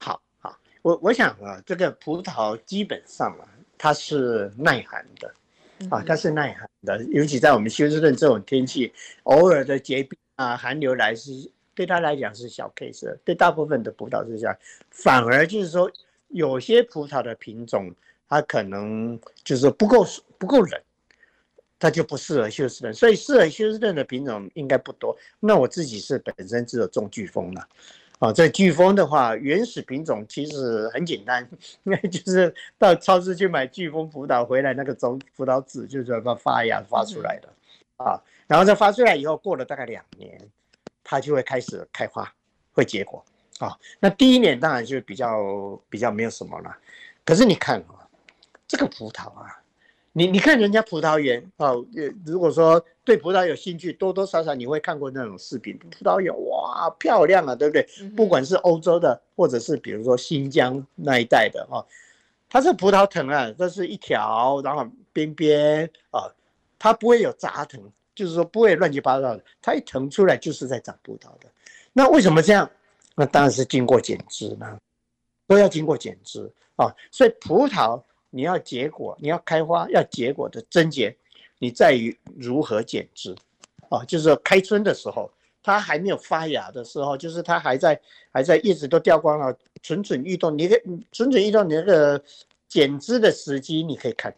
[0.00, 5.34] 好好，我我想啊，这个葡萄基本上啊，它是耐寒的
[5.90, 8.90] 啊，它是耐寒的，尤其在我们休斯顿这种天气，
[9.24, 11.30] 偶尔的结冰啊，寒流来是
[11.74, 14.56] 对它来讲是小 case，对大部分的葡萄是这样，
[14.88, 15.90] 反而就是说
[16.28, 17.94] 有些葡萄的品种。
[18.28, 20.06] 它可能就是不够
[20.38, 20.80] 不够冷，
[21.78, 25.16] 它就不适合休斯顿，所以适合休斯顿的品种应该不多。
[25.38, 27.68] 那我自己是本身只有种巨峰了，
[28.18, 31.46] 啊，这飓风的话，原始品种其实很简单，
[31.84, 37.48] 那就是到超市去买飓风葡萄回来，那个种葡萄籽就是要发芽发出来的，
[37.98, 40.40] 啊，然后再发出来以后，过了大概两年，
[41.02, 42.32] 它就会开始开花，
[42.72, 43.22] 会结果，
[43.58, 46.76] 啊，那第一年当然就比较比较没有什么了，
[47.24, 48.00] 可是你看啊。
[48.74, 49.62] 这个葡萄啊，
[50.12, 51.86] 你你看人家葡萄园哦，
[52.26, 57.86] 如果说对葡萄有兴趣，多多少少你会看过那种视频，葡萄园哇漂亮啊，对不对？
[58.16, 61.86] 不管是欧洲的，或者是比如说新疆那一带的哦，
[62.50, 66.26] 它是葡萄藤啊，这是一条，然后边边啊，
[66.80, 67.80] 它不会有杂藤，
[68.12, 71.48] 就是说不会乱七八糟的，它一藤出来就是在长葡萄的。
[71.92, 72.68] 那为什么这样？
[73.14, 74.76] 那当然是经过剪枝呢，
[75.46, 78.02] 都要经过剪枝啊，所以葡萄。
[78.34, 81.16] 你要结果，你要开花，要结果的症结，
[81.60, 83.32] 你在于如何剪枝，
[83.88, 85.30] 啊，就是说开春的时候，
[85.62, 88.00] 它还没有发芽的时候，就是它还在
[88.32, 90.58] 还在叶子都掉光了，蠢蠢欲动。
[90.58, 90.76] 你可
[91.12, 92.20] 蠢蠢欲动，你那个
[92.66, 94.34] 剪枝的时机，你可以看，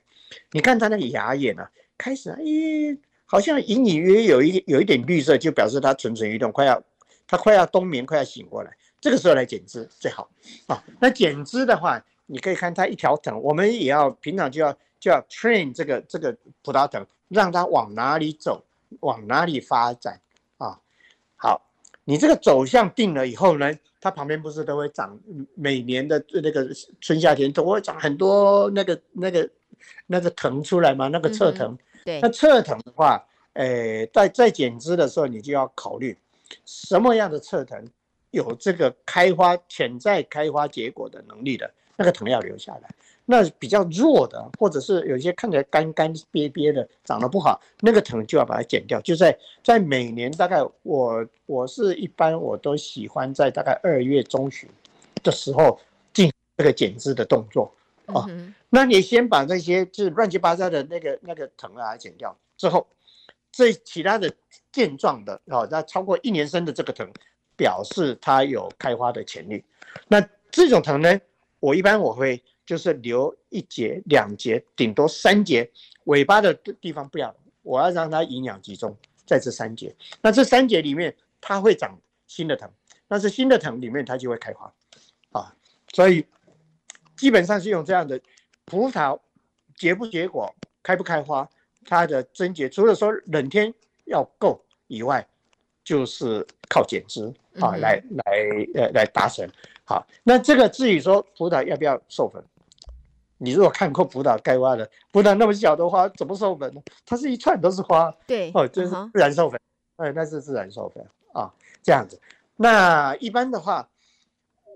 [0.52, 2.36] 你看它那个芽眼啊，开始哎，
[3.24, 6.82] 好像隐隐约约有一有一点绿色，就表示它蠢蠢欲动，快要
[7.26, 10.28] 它快要冬眠，快要醒过来，这个时候来剪枝最好
[10.66, 10.84] 啊。
[11.00, 12.04] 那剪枝的话。
[12.26, 18.64] 你可以看它一条藤，我们也要平常就要就要 train 这个这个葡萄藤，让它往哪里走，
[19.00, 20.20] 往哪里发展
[20.58, 20.78] 啊。
[21.36, 21.62] 好，
[22.04, 25.18] 你这个走向定了以后呢，它旁边不是都会长，
[25.54, 26.68] 每年的那个
[27.00, 29.48] 春夏天都会长很多那个那个
[30.06, 31.08] 那个藤出来吗？
[31.08, 31.78] 那个侧藤。
[32.04, 32.20] 对。
[32.20, 36.16] 那侧藤的话，诶，在在剪枝的时候，你就要考虑
[36.64, 37.84] 什么样的侧藤
[38.32, 41.72] 有这个开花潜在开花结果的能力的。
[41.96, 42.90] 那个藤要留下来，
[43.24, 49.00] 那比较弱的，或者是有些看起来干干瘪瘪的，长得不好，那个藤就要把它剪掉。
[49.00, 54.68] 就在在每年大概我我是一般我都喜欢在大概二月中旬
[55.22, 55.80] 的时候
[56.12, 57.72] 进这个剪枝的动作
[58.06, 58.26] 啊。
[58.68, 62.86] 那你先把那些就是乱七八糟的那个那个藤啊剪掉之后，
[63.50, 64.30] 这其他的
[64.70, 67.08] 健壮的啊，那超过一年生的这个藤，
[67.56, 69.64] 表示它有开花的潜力。
[70.08, 71.18] 那这种藤呢？
[71.66, 75.68] 我一般我会就是留一节、两节，顶多三节，
[76.04, 79.92] 尾巴的地方不要，我要让它营养集中在这三节。
[80.22, 81.98] 那这三节里面，它会长
[82.28, 82.70] 新的藤，
[83.08, 84.72] 那是新的藤里面它就会开花，
[85.32, 85.52] 啊，
[85.92, 86.24] 所以
[87.16, 88.20] 基本上是用这样的
[88.64, 89.18] 葡萄
[89.74, 91.48] 结不结果、开不开花，
[91.84, 93.74] 它的症结除了说冷天
[94.04, 95.26] 要够以外，
[95.82, 97.26] 就是靠剪枝
[97.58, 98.24] 啊来来
[98.76, 99.50] 呃来达成。
[99.88, 102.44] 好，那这个至于说葡萄要不要授粉，
[103.38, 106.82] 你如果看过葡萄开花的，葡萄那么小的花怎么授粉呢？
[107.06, 109.60] 它是一串都是花，对，哦，就是自然授粉，
[109.98, 111.48] 哎、uh 那是自然授粉啊，
[111.84, 112.20] 这样子。
[112.56, 113.88] 那一般的话，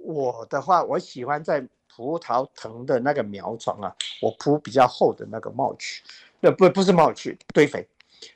[0.05, 3.93] 我的话，我喜欢在葡萄藤的那个苗床啊，
[4.23, 5.99] 我铺比较厚的那个 mulch，
[6.39, 7.89] 那不不是 mulch 堆肥，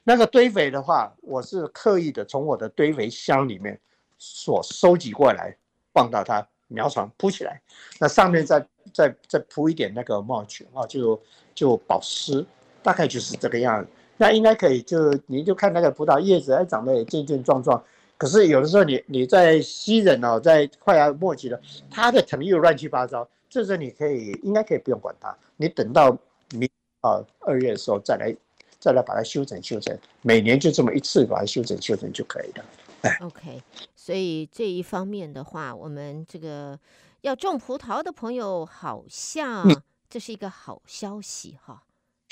[0.02, 3.80] 那个堆肥的话，我是刻意的从我的堆肥箱里面
[4.18, 5.56] 所收集过来，
[5.92, 7.60] 放到它苗床铺起来，
[7.98, 11.20] 那上面再再再铺一点那个 mulch 啊，就
[11.54, 12.44] 就保湿，
[12.82, 17.82] 大概就是这个样子，那应该可以就，您就看那个葡萄叶子，哎，长得也健健壮壮。
[18.16, 26.16] 可是有的时候你你在西人哦，在快要末期了，它的藤又乱七八糟，这时候你可以应该可以不用管它，你等到
[26.50, 26.68] 明
[27.00, 28.34] 啊二月的时候再来
[28.78, 32.64] 再来把它修整修整，每年就这么一次把它修整修整就可以了。
[33.04, 33.62] 哎，OK，
[33.94, 36.78] 所以这一方面的话，我们这个
[37.20, 39.64] 要种葡萄的朋友好像
[40.10, 41.82] 这是一个好消息哈，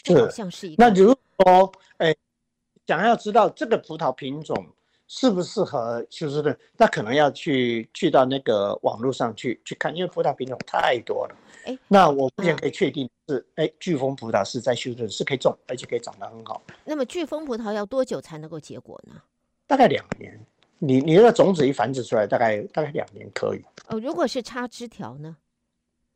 [0.02, 0.84] 这好像是一个。
[0.84, 2.14] 那如果哎，
[2.86, 4.66] 想要知道这个葡萄品种。
[5.08, 6.58] 适不适合休斯顿？
[6.78, 11.36] 那可能要去去到那个网络上去去看，因为葡萄品种太多了。
[11.66, 16.62] 哎，那我目前可以确定是，哎，巨峰葡萄是在休斯顿是可以种，而且可以长得很好。
[16.86, 19.20] 那么巨峰葡萄要多久才能够结果呢？
[19.66, 20.46] 大概两年。
[20.84, 23.64] 你你那个种子一繁殖出来，大概大概两年可以。
[23.86, 25.36] 哦，如果是插枝条呢？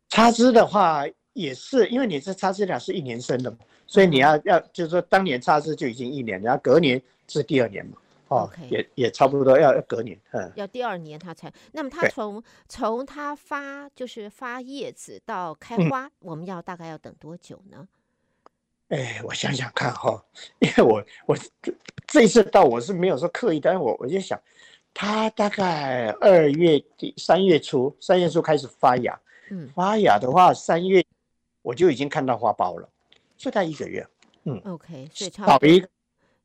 [0.08, 7.92] 插枝的话也是，因为你这插枝条是一年生的嘛，所以你要要就是说当年插枝就已经一年，然后隔年是第二年嘛。
[8.28, 11.52] 哦.也也差不多要要隔年，嗯，要第二年它才。
[11.70, 17.86] 那么它从从它发就是发叶子到开花，嗯，我们要大概要等多久呢？
[18.88, 20.24] 哎，我想想看哈，
[20.60, 21.36] 因为我我
[22.06, 24.40] 这一次到我是没有说刻意，但是我我就想，
[24.94, 29.20] 它大概二月底三月初三月初开始发芽，
[29.50, 31.04] 嗯，发芽的话三月
[31.62, 32.88] 我就已经看到花苞了，
[33.36, 34.06] 就大概一个月，
[34.44, 35.88] 嗯，OK，所以差不多。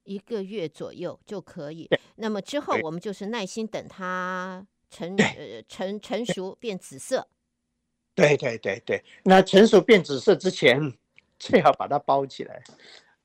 [0.04, 1.88] 一个月左右就可以。
[2.15, 7.27] 那么之后我们就是耐心等它成呃成成熟变紫色。
[8.15, 10.91] 对对对对，那成熟变紫色之前，
[11.41, 12.62] 最好把它包起来，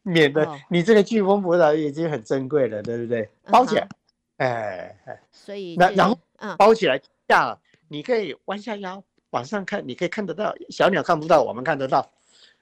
[0.02, 3.28] 免得你这个巨峰葡萄已经很珍贵了，对不对？
[3.44, 3.86] 包起来，
[4.38, 5.20] 哎哎。
[5.30, 6.18] 所以那然后
[6.56, 6.98] 包起来
[7.28, 12.10] 下，你可以弯下腰往上看，你可以看得到，小鸟看不到，我们看得到。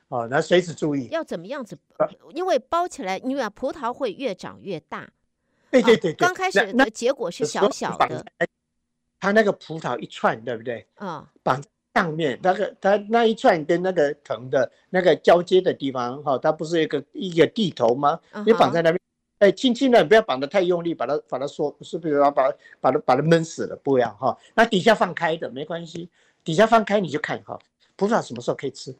[0.08, 1.78] 哦，那随时注意要怎么样子，
[2.34, 5.08] 因为包起来，因为葡萄会越长越大。
[5.70, 8.24] 对对对，刚开始的结果是小小的。
[9.18, 10.86] 它那个葡萄一串，对不对？
[10.96, 11.62] 啊，绑
[11.94, 18.18] 上面那个它那一串跟那个藤的那个交接的地方，哈，它不是一个一个地头吗？
[18.44, 19.00] 你绑在那边，
[19.38, 23.76] 哎，轻轻的，不要绑得太用力，把它把它缩，是不是要把把它把它闷死了？
[23.76, 26.08] 不要哈，那底下放开的没关系，
[26.42, 27.58] 底下放开你就看哈，
[27.94, 28.94] 葡萄什么时候可以吃？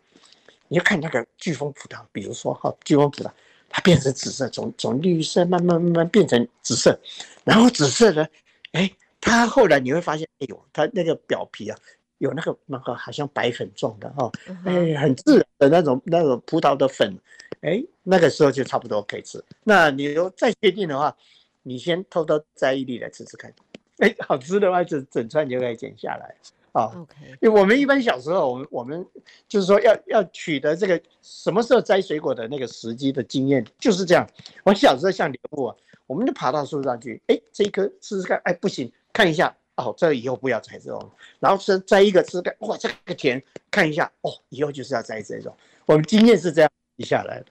[0.68, 3.30] 你就看那个巨峰葡萄，比如说哈，巨峰葡萄，
[3.68, 6.98] 它变成紫色，从从绿色慢慢慢慢变成紫色，
[7.42, 8.26] 然后紫色呢，
[8.72, 11.76] 哎，它后来你会发现，哎呦，它那个表皮啊，
[12.18, 14.31] 有那个那个好像白粉状的哈，
[14.64, 17.16] 哎，很自然的那种那种葡萄的粉，
[17.61, 19.42] 哎，那个时候就差不多可以吃。
[19.62, 21.16] 那你如果再确定的话，
[21.62, 23.53] 你先偷偷摘一粒来吃吃看，
[23.98, 26.35] 哎，好吃的话，整整串就可以剪下来。
[26.72, 29.07] 啊，OK，因为我们一般小时候，我们我们
[29.48, 34.29] 就是说要要取得这个什么时候摘水果的那个时机的经验就是这样。
[34.64, 35.77] 我小时候像礼物啊，
[36.09, 45.54] 我们就爬到树上去，哎，这一颗试试看，哎，不行，看一下，哦，这个以后不要摘这种，然后是摘一个枝干，哇，这个甜，看一下，哦，以后就是要摘这种。
[45.87, 47.46] 我们经验是这样一下来的。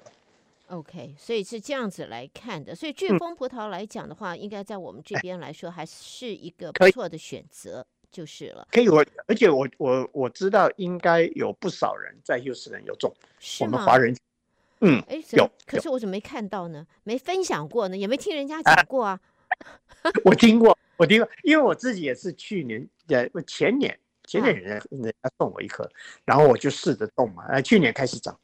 [0.68, 2.74] OK，所以是这样子来看的。
[2.74, 7.86] 所以巨峰葡萄来讲的话，嗯、应该在我们这边来说还是一个不错的选择。
[8.12, 13.12] 就是了，可以我，而且我我我知道应该有不少人在休斯人有种，
[13.60, 14.16] 我们华人，
[14.82, 16.86] 嗯，哎，有，可是我怎么没看到呢？
[17.04, 17.98] 没分享过呢？
[17.98, 19.20] 也没听人家讲过啊。
[20.04, 25.90] 啊 我听过，我第一个，因为我自己也是去年呃前年前年人家人家送我一颗，
[26.24, 28.40] 然后我就试着种嘛，呃，去年开始长，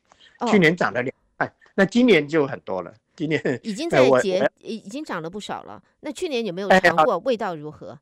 [0.48, 5.82] 去年长了两块，那今年就很多了，今年已经在结，已已经长了不少了。
[6.02, 7.18] 那去年有没有尝过？
[7.20, 7.98] 味道如何？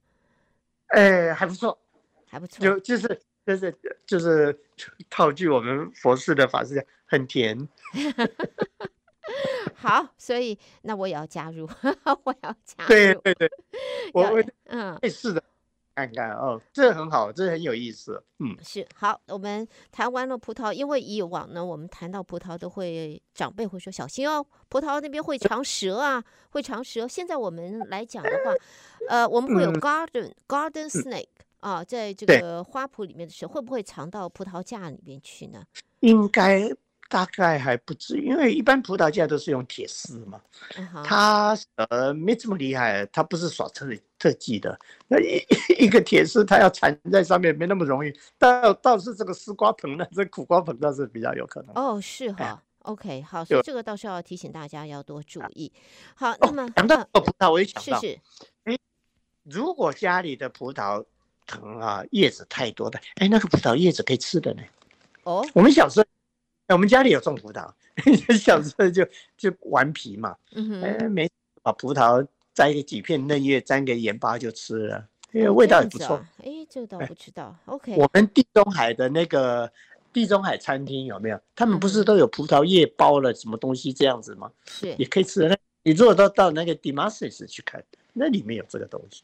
[0.88, 1.77] 哎，还不错，
[2.27, 4.57] 还不错，就就是就是就是
[5.10, 7.67] 套句我们佛寺的法师讲，很甜。
[9.75, 11.67] 好，所以那我也要加入，
[12.23, 12.88] 我要加入。
[12.88, 13.50] 对对对，
[14.13, 15.44] 我会嗯，是的。
[15.96, 18.23] 看看哦，这很好，这很有意思。
[18.38, 19.19] 嗯，是好。
[19.30, 27.08] 我们谈完了葡萄，因为以往呢，我们谈到葡萄都会长辈会说小心哦，葡萄那边会长蛇啊，会长蛇。
[27.08, 28.54] 现在我们来讲的话，
[29.10, 31.25] 呃，我们会有 garden、嗯、garden snake，
[31.62, 35.63] 啊，在这个花圃里面的时候，会不会藏到葡萄架里面去呢？
[36.02, 36.69] 应该
[37.10, 40.41] 大概还不至于，因为一般葡萄架都是用铁丝嘛，
[40.77, 43.87] 嗯、它呃没这么厉害，它不是耍特
[44.19, 44.77] 特技的。
[45.08, 45.41] 那一
[45.85, 48.12] 一个铁丝，它要缠在上面没那么容易。
[48.37, 51.75] 倒倒是这个丝瓜藤呢，这苦瓜棚倒是比较有可能。
[51.75, 55.71] 哦，是哈、哎、，OK，好，所以这个倒是要提醒大家要多注意。
[56.15, 58.19] 好，那么讲到葡萄，我也想到，是是，
[58.65, 58.77] 哎，
[59.43, 61.05] 如果家里的葡萄
[61.45, 64.62] 藤啊叶子太多的，哎，那个葡萄叶子可以吃的呢。
[65.23, 66.05] 哦，我们小时候。
[66.73, 67.69] 我们家里有种葡萄，
[68.37, 69.07] 小时候就
[69.37, 71.29] 就顽皮嘛，嗯哎，没
[71.61, 76.19] 把葡萄摘个几片嫩叶，沾个盐巴就吃了，因为味道也不错。
[76.43, 77.55] 哎，这个倒不知道。
[77.65, 79.71] OK，我们地中海的那个
[80.11, 81.39] 地中海餐厅有没有？
[81.55, 84.51] 他们不是都有葡萄叶包了什么东西这样子吗？
[84.65, 85.47] 是，也可以吃。
[85.47, 89.23] 那你如果到到那个 Dimasis 去看，那里面有这个东西。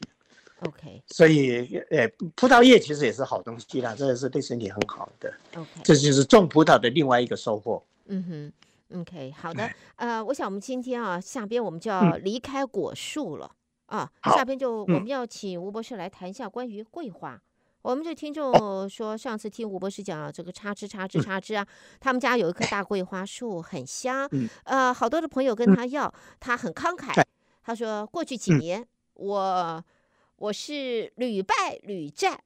[0.60, 5.34] OK，所以，呃，葡萄叶其实也是好东西啦，这个是对身体很好的。
[5.56, 7.84] OK，这就是种葡萄的另外一个收获。
[8.06, 8.52] 嗯
[8.88, 9.68] 哼，OK，好的。
[9.96, 13.50] 呃，我想我们今天啊，下边我们就要离开果树了、
[13.88, 17.34] 嗯、啊，下边就我们要请吴博士来谈一下关于桂花。
[17.34, 17.40] 嗯、
[17.82, 21.66] 我们这听众说，上次听吴博士讲这个插枝、插枝、插枝啊，
[22.00, 24.26] 他们家有一棵大桂花树，很香。
[24.30, 27.22] 嗯、呃，好多的朋友跟他要，他很慷慨。
[27.62, 29.84] 他说，过去几年我。
[30.36, 32.42] 我是屡败屡战，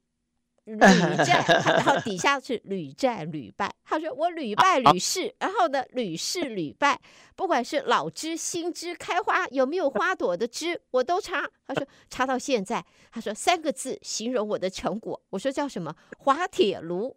[0.65, 0.77] 屡
[1.25, 3.75] 战，然后底下是屡战屡败。
[3.83, 7.01] 他说我屡败屡试，然后呢屡试屡败，
[7.35, 11.49] 不管是老枝、新枝、开花有没有花朵的枝，我都插。
[11.67, 15.97] 他说插到现在，他说三个字形容我的成果，我说叫什么？
[16.19, 17.17] 滑铁卢。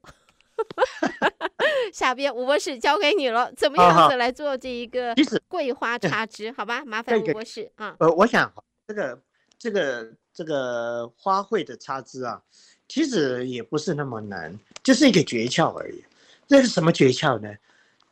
[1.91, 5.13] 下边吴博士交给你了，怎么样子来做这一个
[5.49, 6.49] 桂花插枝？
[6.53, 7.95] 好吧，麻烦吴博士啊。
[7.99, 8.51] 呃，我想
[8.87, 9.21] 这个
[9.59, 10.15] 这个。
[10.33, 12.41] 这个花卉的插枝啊，
[12.87, 16.03] 其实也不是那么难，就是一个诀窍而已。
[16.47, 17.53] 这是什么诀窍呢？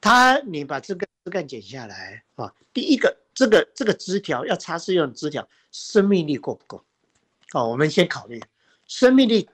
[0.02, 6.84] 它你把这个枝干剪下来啊，第一个这个这个枝条要插是用枝条，生命力够不够？
[7.54, 8.42] 哦，我们先考虑
[8.86, 9.50] 生命力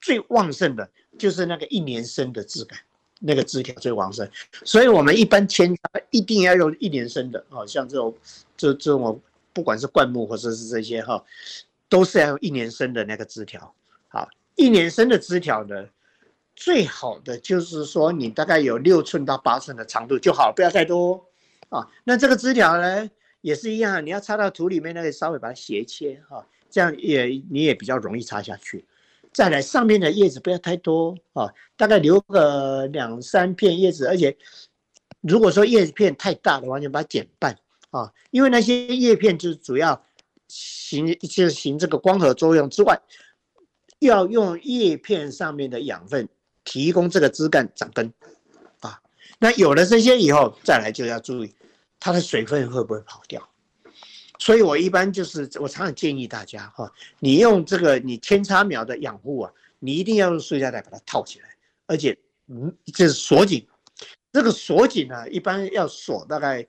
[0.00, 0.88] 最旺盛的，
[1.18, 2.78] 就是那个一年生的枝干，
[3.18, 4.28] 那个枝条最旺盛。
[4.64, 8.14] 所以我们一般扦插一定要用一年生的哦，像这种
[8.56, 9.20] 这这种
[9.52, 11.24] 不管是灌木或者是这些哈。
[11.88, 13.74] 都是要用一年生的那个枝条，
[14.08, 15.86] 好，一年生的枝条呢，
[16.54, 21.24] 最好的就是说你大概有六寸到八寸的长度就好，不要太多
[21.70, 21.88] 啊。
[22.04, 23.10] 那这个枝条呢，
[23.40, 28.84] 也是一样，你要插到土里面，那个稍微把它斜切哈，这样也你也比较容易插下去。
[29.32, 34.36] 再来上面的叶子不要太多啊，大概留个两三片叶子，而且
[35.22, 37.56] 如果说叶片太大的话，就把它剪半
[37.90, 40.04] 啊，因为那些叶片就是主要。
[40.48, 43.00] 行就是行这个光合作用之外，
[44.00, 46.28] 要用叶片上面的养分
[46.64, 48.12] 提供这个枝干长根
[48.80, 49.00] 啊。
[49.38, 51.54] 那有了这些以后，再来就要注意
[52.00, 53.48] 它的水分会不会跑掉。
[54.38, 61.48] 所以我一般就是我常常建议大家哈，你用这个你扦插苗的养护啊，你一定要用塑胶袋把它套起来，
[61.86, 63.66] 而且嗯，就是锁紧。
[64.32, 66.64] 这个锁紧呢，一般要锁大概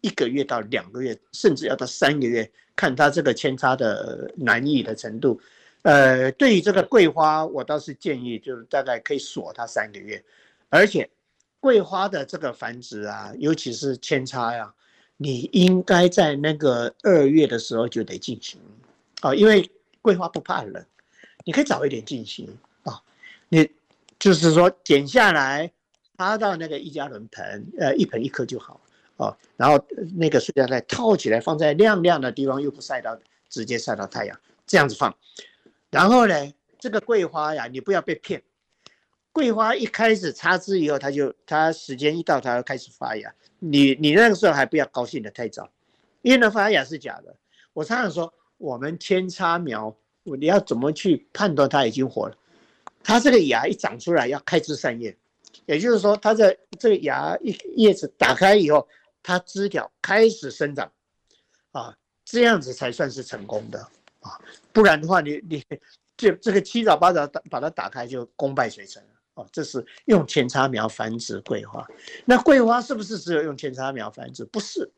[0.00, 2.50] 一个月到两个月，甚至要到三个月。
[2.78, 5.40] 看它这个扦插的难易的程度，
[5.82, 10.22] 呃，对于这个桂花，我倒是建议，就是大概可以锁它三个月，
[10.68, 11.10] 而且
[11.58, 14.72] 桂花的这个繁殖啊，尤其是扦插呀，
[15.16, 18.60] 你应该在那个二月的时候就得进行。
[19.22, 19.68] 啊，因为
[20.00, 20.80] 桂花不怕冷，
[21.44, 22.46] 你可以早一点进行。
[22.84, 23.02] 啊，
[23.48, 23.68] 你
[24.20, 25.68] 就是说剪下来
[26.16, 28.80] 插到那个一加仑盆，呃，一盆一颗就好。
[29.18, 29.84] 哦，然后
[30.16, 35.12] 那个塑料袋套起来，放在亮亮的地方，又不晒到，直接晒到太阳，这样子放。
[35.90, 36.34] 然后呢，
[36.78, 38.40] 这个桂花呀，你不要被骗。
[39.32, 43.34] 桂花一开始插枝以后，它就它时间一到，它就开始发芽。
[43.58, 45.68] 你你那个时候还不要高兴的太早，
[46.22, 47.34] 因为那发芽是假的。
[47.72, 52.36] 我常常说，我们扦插苗，你要怎么去判断它已经活了？
[53.02, 55.16] 它这个芽一长出来要开枝散叶，
[55.66, 58.86] 也就是说，它的这个芽一叶子打开以后。
[59.28, 60.90] 它枝条开始生长，
[61.72, 63.78] 啊，这样子才算是成功的
[64.20, 64.40] 啊，
[64.72, 65.78] 不然的话你，你你
[66.16, 69.46] 这这个七早八早打把它打开就功败垂成了啊。
[69.52, 71.86] 这是用扦插苗繁殖桂花，
[72.24, 74.46] 那桂花是不是只有用扦插苗繁殖？
[74.46, 74.90] 不是，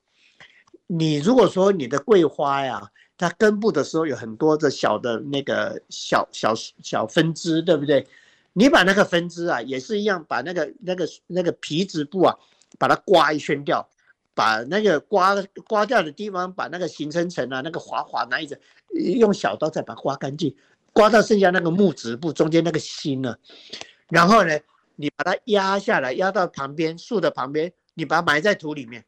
[0.87, 8.07] 你如果说你的桂花呀，它根部的时候有很多的小的那个小小小分支，对不对？
[8.53, 12.39] 你把那个分支啊，也是一样，把那个那个那个皮质部啊，
[12.79, 13.91] 把它刮一圈掉。
[14.35, 15.35] 把那个刮
[15.67, 18.59] 刮掉的地方，把那个形成层啊，那个滑滑那一层，
[19.19, 20.55] 用小刀再把它刮干净，
[20.93, 23.37] 刮到剩下那个木质部中间那个芯呢，
[24.09, 24.59] 然后呢，
[24.97, 29.05] 你把它压下来，压到旁边树的旁边，你把它埋在土里面，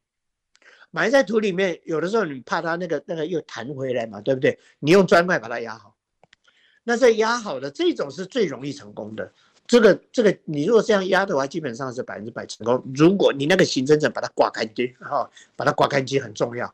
[0.90, 4.58] 埋在土里面，有的时候你怕它那个那个又弹回来嘛，对不对？
[4.80, 5.96] 你用砖块把它压好，
[6.84, 9.32] 那这压好的这种是最容易成功的。
[9.72, 12.84] 这个这个，你如果这样压的话，基本上是百分之百成功。
[12.94, 16.70] 如果你那个行政证把它刮干净，哈，把它刮干净很重要。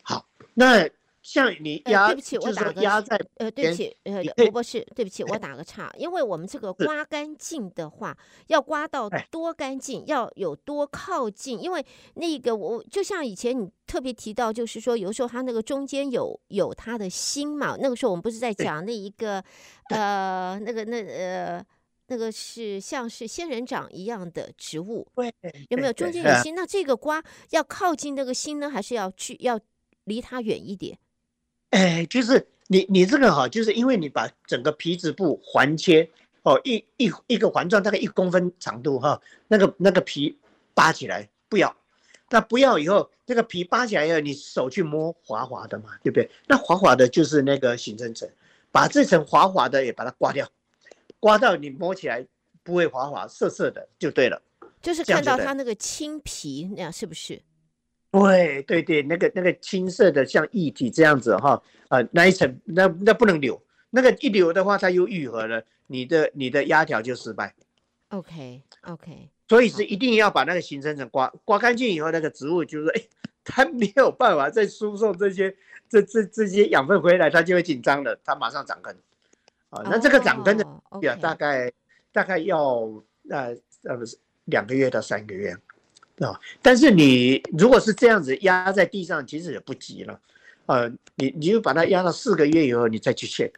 [0.00, 0.24] 好，
[0.54, 0.88] 那。
[1.22, 8.16] 像你压，对不起，我打个压在呃，对不起，呃，吴博士，对不起，我打个岔，因为我们这个刮干净的话，
[8.46, 11.84] 要刮到多干净，要有多靠近，因为
[12.14, 19.44] 那个我就像以前你特别提到，就是说有时候它那个中间有有它的心嘛，那个时候我们不是在讲那一个
[19.90, 21.62] 呃那个那呃
[22.10, 25.06] 那个是像是仙人掌一样的植物，
[25.68, 26.56] 有没有中间有心？
[26.56, 29.60] 那这个瓜要靠近那个心呢，还是要去要
[30.02, 30.98] 离它远一点？
[31.70, 36.10] 哎，就是你你这个哈，就是因为你把整个皮子部环切
[36.42, 40.36] 哦，一一一个环状大概一公分长度哈，那个那个皮
[40.74, 41.76] 扒起来不要，
[42.28, 46.28] 那不要以后那个皮扒起来以后，你手去摸滑滑的嘛，对不对？
[46.48, 48.28] 那滑滑的就是那个形成层，
[48.72, 50.50] 把这层滑滑的也把它刮掉，
[51.20, 52.26] 刮到你摸起来
[52.64, 54.42] 不会滑滑涩涩的就对了，
[54.82, 57.40] 就是看到它那个青皮那样是不是？
[58.10, 67.54] 对对对，那个那个青色的像液体这样子哈，啊，那一层那那不能留，那个一留的话它又愈合了，你的你的压条就失败。
[68.08, 73.02] OK OK，所以是一定要把那个形成层刮刮干净以后，那个植物就是哎，
[73.44, 75.54] 它没有办法再输送这些
[75.88, 78.96] 这这这些养分回来，它就会紧张了，它马上长根。
[79.70, 80.64] 啊，那这个长根的
[81.02, 81.72] 呀，大概
[82.12, 82.60] 大概要
[83.28, 85.56] 呃呃不是两个月到三个月。
[86.20, 90.20] 啊，但是你如果是这样子压在地上，其实也不急了，
[90.66, 93.50] 呃，你你就把它压到四个月以后，你再去切，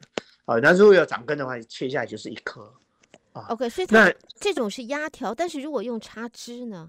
[0.44, 2.72] 啊，那如果要长根的话，切下来就是一颗，
[3.32, 6.88] 啊，OK，所以那这种是压条，但是如果用插枝呢？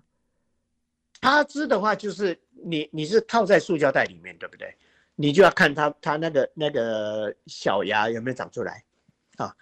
[1.21, 4.76] 插枝的话，就是你你是套在塑胶袋里面，对不对？
[5.15, 8.84] 你就要看它它那个那个小芽有没有长出来，
[9.38, 9.55] 啊，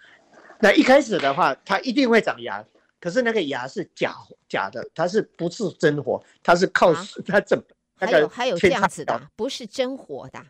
[0.60, 2.64] 那一开始的话，它一定会长芽。
[3.00, 4.14] 可是那个芽是假
[4.48, 6.22] 假的，它是不是真活？
[6.40, 6.94] 它是靠
[7.26, 7.64] 它怎么？
[7.96, 10.40] 还有还有这样子的，不是真活的，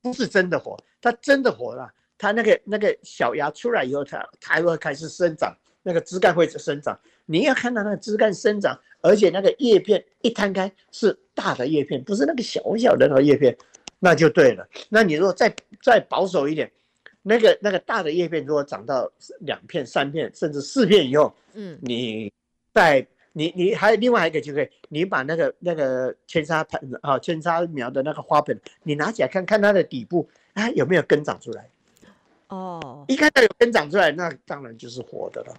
[0.00, 1.92] 不是真的活，它真的活了。
[2.16, 6.96] 它那个那个小芽出来以后，它它还会开始生长，那个枝干会生长。
[7.26, 13.56] 你要看到那个枝干生长，而且那个叶片一摊开是大的叶片，不是那个小小的那个叶片，
[13.98, 14.68] 那就对了。
[14.88, 16.70] 那你如果再再保守一点。
[17.22, 19.10] 那个那个大的叶片，如果长到
[19.40, 22.32] 两片、三片，甚至四片以后，嗯，你
[22.74, 31.68] 在你你还有另外一个机会，你把那个那个扦插盆啊，扦插苗的那个花盆，你拿起来看看它的底部，啊有没有根长出来？
[32.48, 35.54] 哦，一看到有根长出来，那当然就是活的了。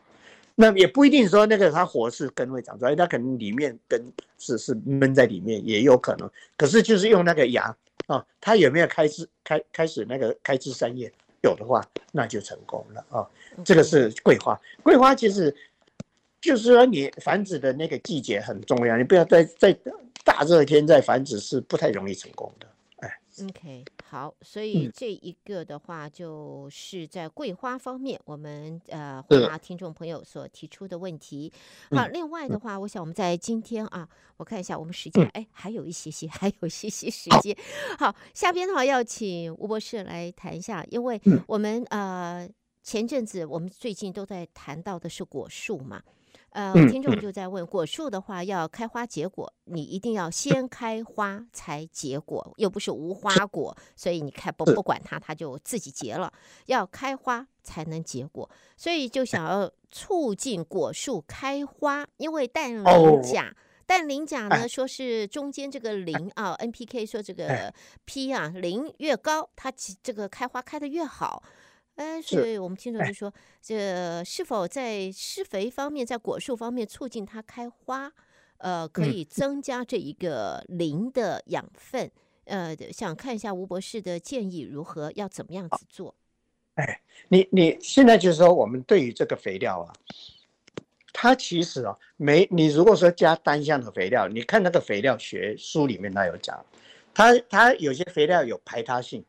[0.56, 4.00] 那也不一定说那个它活是根会长出来，它可能里面根
[4.38, 6.30] 是是闷在里面也有可能。
[6.56, 11.12] 可是就是用那个芽啊，它有没有开枝开开始那个开枝散叶？
[11.44, 13.28] 有的话，那就成功了啊！
[13.64, 15.54] 这个是桂花，桂花其实
[16.42, 19.78] 就是说你繁殖的那个季节很重要，你不要在在
[20.24, 22.68] 大热天在繁殖是不太容易成功的。
[23.00, 23.84] 哎，OK，
[24.14, 31.52] 好，所以这一个的话就是在桂花方面，我们呃回答听众朋友所提出的问题。
[31.90, 34.08] 好，另外的话，我想我们在今天啊，
[34.38, 37.58] 我看一下我们时间，哎，还有一些些， 还有一些些时间。
[37.98, 42.48] 好，下边的话要请吴博士来谈一下，因为我们呃
[42.84, 46.04] 前阵子我们最近都在谈到的是果树嘛。
[46.54, 56.32] 呃，听众就在问，果树的话要开花结果，你一定要先开花才结果，又不是无花果，所以你开不不管它，它就自己结了。
[56.68, 58.48] 要开花才能结果，
[58.78, 63.56] 所以就想要促进果树开花，因为氮磷钾，
[63.88, 67.74] 氮磷钾呢说是中间这个磷啊，NPK 说这个
[68.06, 69.74] P 啊，磷越高，它
[70.04, 71.42] 这个开花开得越好。
[71.96, 73.32] 哎，所以我们听众就说，
[73.62, 78.12] 这是否在施肥方面，在果树方面促进它开花，
[78.58, 82.10] 呃，可以增加这一个磷的养分。
[82.46, 86.16] 呃，想看一下吴博士的建议如何，要怎么样子做？
[86.74, 89.94] 哎，你你现在就是说，我们对于这个肥料啊，
[91.14, 96.66] 它其实啊，没你如果说加单向的肥料，你看那个肥料学书里面它有讲，
[97.14, 99.24] 它它有些肥料有排他性。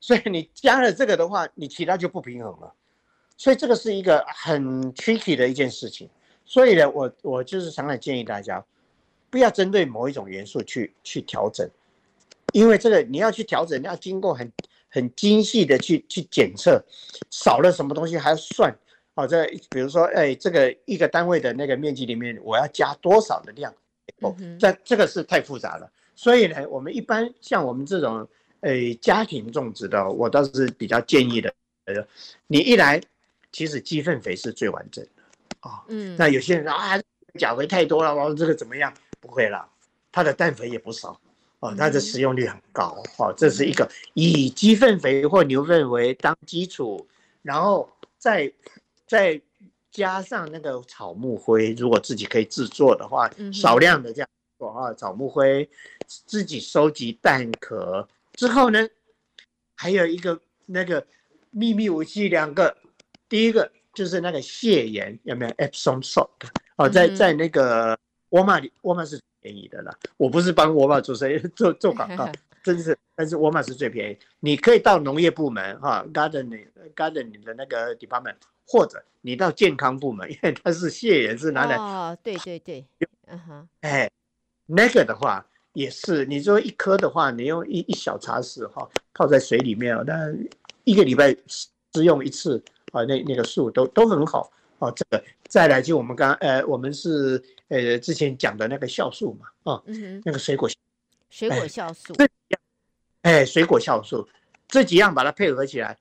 [0.00, 2.72] 所以你加了这个的话，你其他就不平衡了，
[3.36, 6.08] 所以这个是一个很 tricky 的一件事情。
[6.44, 8.64] 所以呢，我我就是常常建议大家，
[9.28, 11.68] 不要针对某一种元素去去调整，
[12.52, 14.50] 因为这个你要去调整，你要经过很
[14.88, 16.82] 很精细的去去检测，
[17.30, 18.74] 少了什么东西还要算。
[19.14, 23.74] 好，这比如说，哎，这个一个单位的那个面积里面，我要加多少的量？
[24.20, 25.90] 哦，这这个是太复杂了。
[26.14, 28.26] 所以呢，我们一般像我们这种，
[28.60, 31.52] 哎，家庭种植的，我倒是比较建议的。
[31.84, 32.06] 呃，
[32.46, 33.00] 你一来，
[33.52, 35.22] 其实鸡粪肥是最完整的。
[35.60, 37.00] 啊，嗯，那有些人说啊，
[37.34, 38.92] 钾肥太多了，我说这个怎么样？
[39.20, 39.68] 不会啦，
[40.12, 41.20] 它的氮肥也不少。
[41.60, 43.02] 哦，它的使用率很高。
[43.18, 47.06] 哦，这是一个以鸡粪肥或牛粪肥当基础，
[47.42, 47.88] 然后
[48.18, 48.52] 再。
[49.10, 49.40] 再
[49.90, 54.28] 加上那个草木灰，如果自己可以制作的话，少量的这样
[54.58, 55.66] 做啊，草木灰
[56.04, 58.06] 自己收集蛋壳
[58.38, 58.78] 之后呢，
[59.74, 61.04] 还有一个那个
[61.50, 62.76] 秘密武器两个，
[63.28, 66.30] 第一个就是那个泻盐，有没有 Epsom salt？
[66.76, 69.92] 哦，在在那个沃尔玛里，沃尔玛是便宜的啦。
[70.16, 72.30] 我不是帮沃尔玛做生意做做广告，
[72.62, 74.18] 真是，但是沃尔玛是最便宜。
[74.38, 78.36] 你可以到农业部门哈，gardening gardening 的那个 department。
[78.70, 82.86] 或者你到健康部门，因为它是泻盐，是拿来哦，对对对，
[83.26, 84.10] 嗯哼，哎，
[84.66, 85.46] 那个的话
[85.78, 90.14] 也是，你说一颗的话，你用一一小茶匙哈，泡在水里面啊，那
[90.82, 91.32] 一个礼拜
[91.92, 92.60] 只用一次
[92.90, 94.50] 啊，那那个树都都很好
[94.80, 94.92] 哦。
[94.96, 100.68] 这个再来就我们刚呃，我们是呃之前讲的那个酵素嘛，啊，嗯哼，那个水果
[101.30, 102.12] 水果酵素，
[103.22, 104.28] 哎，水果酵素
[104.66, 105.96] 这几样把它配合起来。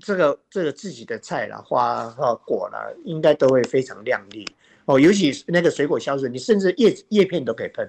[0.00, 4.44] 这个这个自己的菜啦、花和果啦，应该都会非常亮丽
[4.86, 4.98] 哦。
[4.98, 7.88] 尤其是那个水果酵素，你甚至叶叶片都可以喷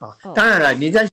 [0.00, 0.18] 啊。
[0.34, 1.08] 当然了，你在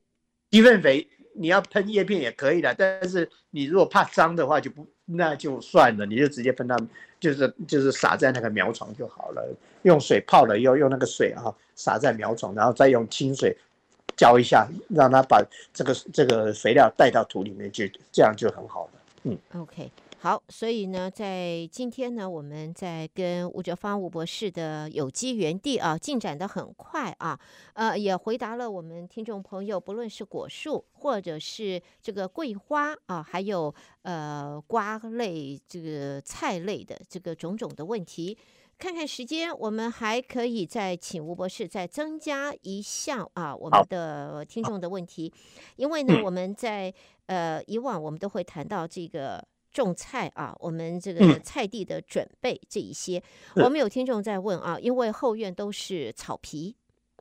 [0.50, 2.74] 鸡粪肥，你要喷叶片也可以的。
[2.74, 6.76] 但是你如果怕脏的话，就不那就算了，你就直接喷到，
[7.20, 9.56] 就是就是撒在那个苗床就好了。
[9.84, 13.56] 用水泡了，又用那个水啊撒在苗床，然后再用清水
[14.18, 18.92] 浇一下，让它把这个这个肥料带到土里面去，这样就很好了。
[19.24, 19.90] 嗯，OK。
[20.20, 27.40] 好，所以呢，在今天呢，我们在跟吴哲芳吴博士的有机园地啊，进展的很快啊，
[27.74, 38.36] 呃，也回答了我们听众朋友，不论是果树或者是这个桂花啊，还有呃瓜类这个菜类的这个种种的问题。
[38.80, 45.32] 看看时间，我们还可以再请吴博士再增加一项啊，我们的听众的问题，
[45.76, 46.92] 因为呢，我们在
[47.28, 49.48] 呃以往我们都会谈到这个。
[49.84, 53.22] 种菜啊，我们这个菜地的准备这一些，
[53.56, 56.76] 嗯、我们有听众在问啊，因为后院都是草皮，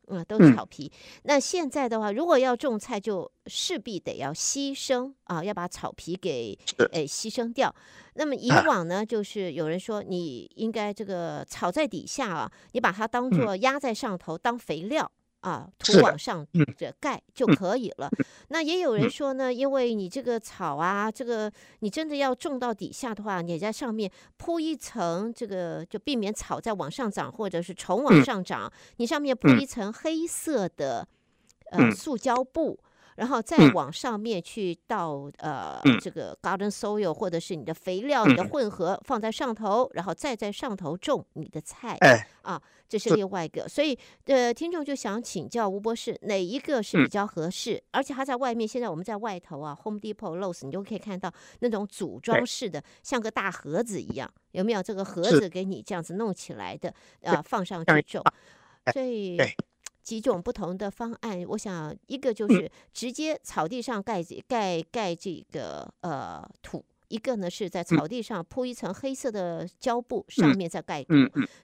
[0.06, 0.90] 嗯，都是草皮。
[0.90, 6.58] 嗯、那现在的话，如果要种菜，就势必得要牺牲啊，要把草皮给
[6.92, 7.74] 诶牺牲掉。
[8.14, 15.12] 那么以往呢，就是有人说你应该这个草在底下啊，你把它当做压在上头当肥料。
[15.46, 16.44] 啊，土往上
[16.76, 18.10] 这盖就可以了。
[18.48, 28.70] 那也有人说呢，因为你这个草啊，这个你真的要种到底下的话，你在上面铺一层这个，就避免草再往上长，或者是虫往上长。
[28.96, 31.06] 你上面铺一层黑色的
[31.70, 32.76] 呃塑胶布。
[33.16, 41.98] 然后再往上面去倒呃这个 garden soil 或者是你的肥料、你的混合放在上头，然后再在上头种你的菜。
[42.42, 43.68] 啊，这是另外一个。
[43.68, 47.82] 所以呃，听众就想请教吴博士，哪一个是比较合适？
[47.90, 56.94] 而且他在外面，现在我们在外头啊，Home Depot、Lowe's，你就可以看到那种组装式的，像个大盒子一样，有没有这个盒子给你这样子弄起来的
[57.24, 57.42] 啊？
[57.42, 58.22] 放上去种，
[58.92, 59.36] 所以。
[60.06, 71.12] 几种不同的方案，我想一个就是直接草地上盖盖盖这个呃土，一个呢是在草地上铺一层黑色的胶布，上面再盖土。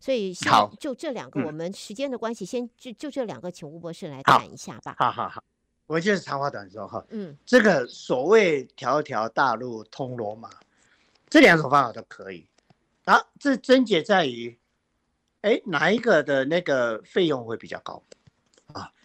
[0.01, 4.97] 所以先就这两个，我们时间的关系，先就就这两个，请吴博士来谈一下吧。
[4.99, 5.45] 好好好，
[5.87, 7.07] 我就是长话短说哈。
[7.11, 10.51] 嗯，这个所谓条条大路通罗马，
[11.31, 12.45] 这两种方法都可以。
[13.05, 14.59] 啊，这症结在于，
[15.43, 18.03] 哎，哪一个的那个费用会比较高？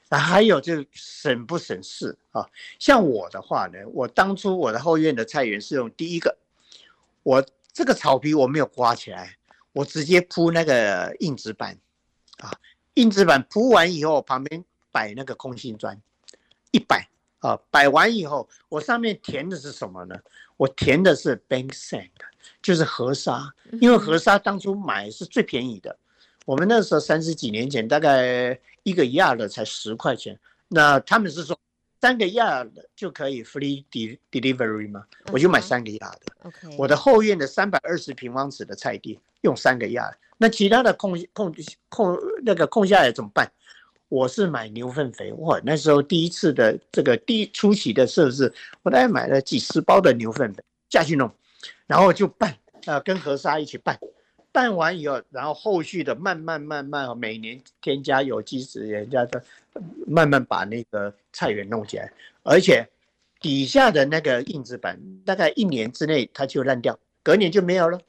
[0.10, 2.48] 那还有就是省不省事啊？
[2.80, 6.38] 像我的话呢，我当初我的后院的菜园是用第一个，
[7.24, 9.38] 我这个草皮我没有刮起来，
[9.74, 11.78] 我直接铺那个硬纸板，
[12.38, 12.52] 啊，
[12.94, 16.00] 硬纸板铺完以后，旁边摆那个空心砖，
[16.72, 20.16] 一摆啊，摆完以后，我上面填的是什么呢？
[20.56, 22.10] 我填的是 bank sand，
[22.62, 25.98] 就是河沙，因为河沙当初买是最便宜的。
[26.48, 30.40] 我们那时候三十几年前，大概一个 yard 才十块钱。
[30.70, 31.60] 那他们是说
[32.00, 33.84] 三个 yard 就可以 free
[34.32, 35.04] delivery 吗？
[35.34, 36.16] 我就买三个 yard。
[36.44, 36.74] Okay.
[36.78, 41.54] 我的后院的三百二十平方尺的菜地用三个 yard，那其他的空空
[41.90, 43.52] 空那个空下来怎么办？
[44.08, 51.30] 我是买牛粪肥，哇，那时候第一次的这个第一初期的设置，我大概买了几十包的牛粪肥下去弄，
[51.88, 54.00] 然后就拌，呃，跟河沙一起拌，
[54.58, 59.44] 拌完以后，然后后续的慢慢慢慢，每年添加有机质，人家的
[60.08, 62.84] 慢慢把那个菜园弄起来，而且
[63.40, 68.00] 底下的那个硬纸板大概一年之内它就烂掉，隔年就没有了。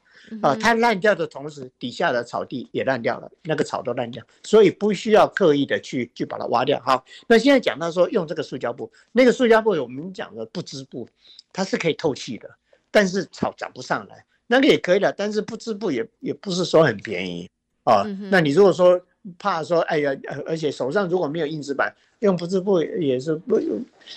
[0.41, 6.81] 啊，它烂掉的同时，底下的草地也烂掉了，那个草都烂掉，所以不需要刻意的去去把它挖掉。
[6.81, 11.07] 好，那现在讲到说用这个塑胶布，那个塑胶布我们讲的不织布，
[11.53, 12.49] 它是可以透气的，
[12.91, 17.49] 但是草长不上来，那个也可以的，但是不织布也也不是说很便宜
[17.85, 18.03] 啊。
[18.33, 19.01] 那你如果说
[19.39, 20.11] 怕说，哎呀，
[20.45, 23.61] 而且手上如果没有硬纸板，用不织布也是不，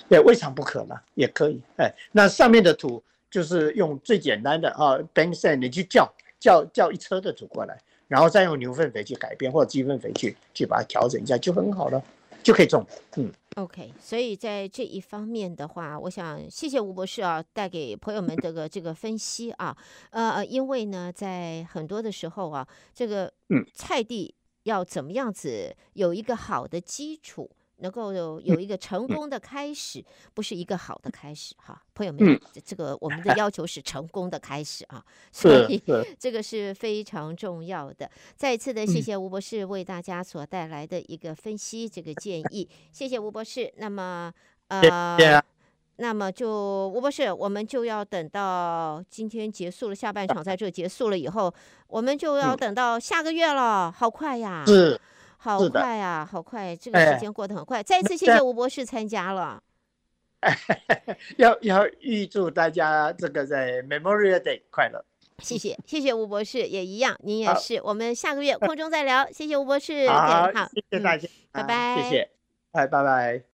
[0.10, 1.62] 也未尝不可嘛，也可以。
[1.78, 3.04] 哎，那上面的土。
[3.32, 7.78] 就是用最简单的啊，bank sand，你去叫叫叫一车的土过来，
[8.10, 12.04] 然后再用牛粪肥去改变，或者鸡粪肥去去把它调整一下，就很好了，
[12.44, 12.86] 就可以种。
[13.18, 13.94] 嗯，OK。
[14.00, 19.76] 所以在这一方面的话，我想谢谢吴博士啊，带给朋友们这个这个分析啊，
[20.12, 24.34] 呃，因为呢，在很多的时候啊，这个嗯，菜地
[24.64, 27.50] 要怎么样子有一个好的基础。
[27.82, 30.04] 能够有有一个成功的开始，
[30.34, 35.82] 不是一个好的开始哈，朋友们，这个我们的 要求是成功的开始啊， 所以
[36.18, 38.10] 这个是非常重要的。
[38.36, 43.72] 再一次的谢谢吴博士为大家所带来的一个分析，这个建议，谢谢吴博士。
[43.78, 44.32] 那么
[44.68, 45.44] 呃，
[45.98, 51.54] 那么就吴博士，我们就要等到今天结束了下半场，在这结束了以后，
[51.88, 54.64] 我们就要等到下个月了，好快呀！
[54.66, 55.00] 是。
[55.44, 56.76] 好快啊，好快！
[56.76, 57.80] 这个时间过得很快。
[57.80, 59.62] 哎、再次谢谢吴博士参加了。
[61.38, 65.04] 要要预祝大家这个在 Memorial Day 快乐。
[65.39, 67.82] 谢谢谢谢吴博士，也一样，您也是。
[67.84, 69.28] 我们下个月空中再聊。
[69.32, 70.08] 谢谢吴博士。
[70.08, 72.04] 好，好，谢谢大家，嗯、拜拜。
[72.04, 72.30] 谢谢，
[72.72, 73.44] 拜拜拜。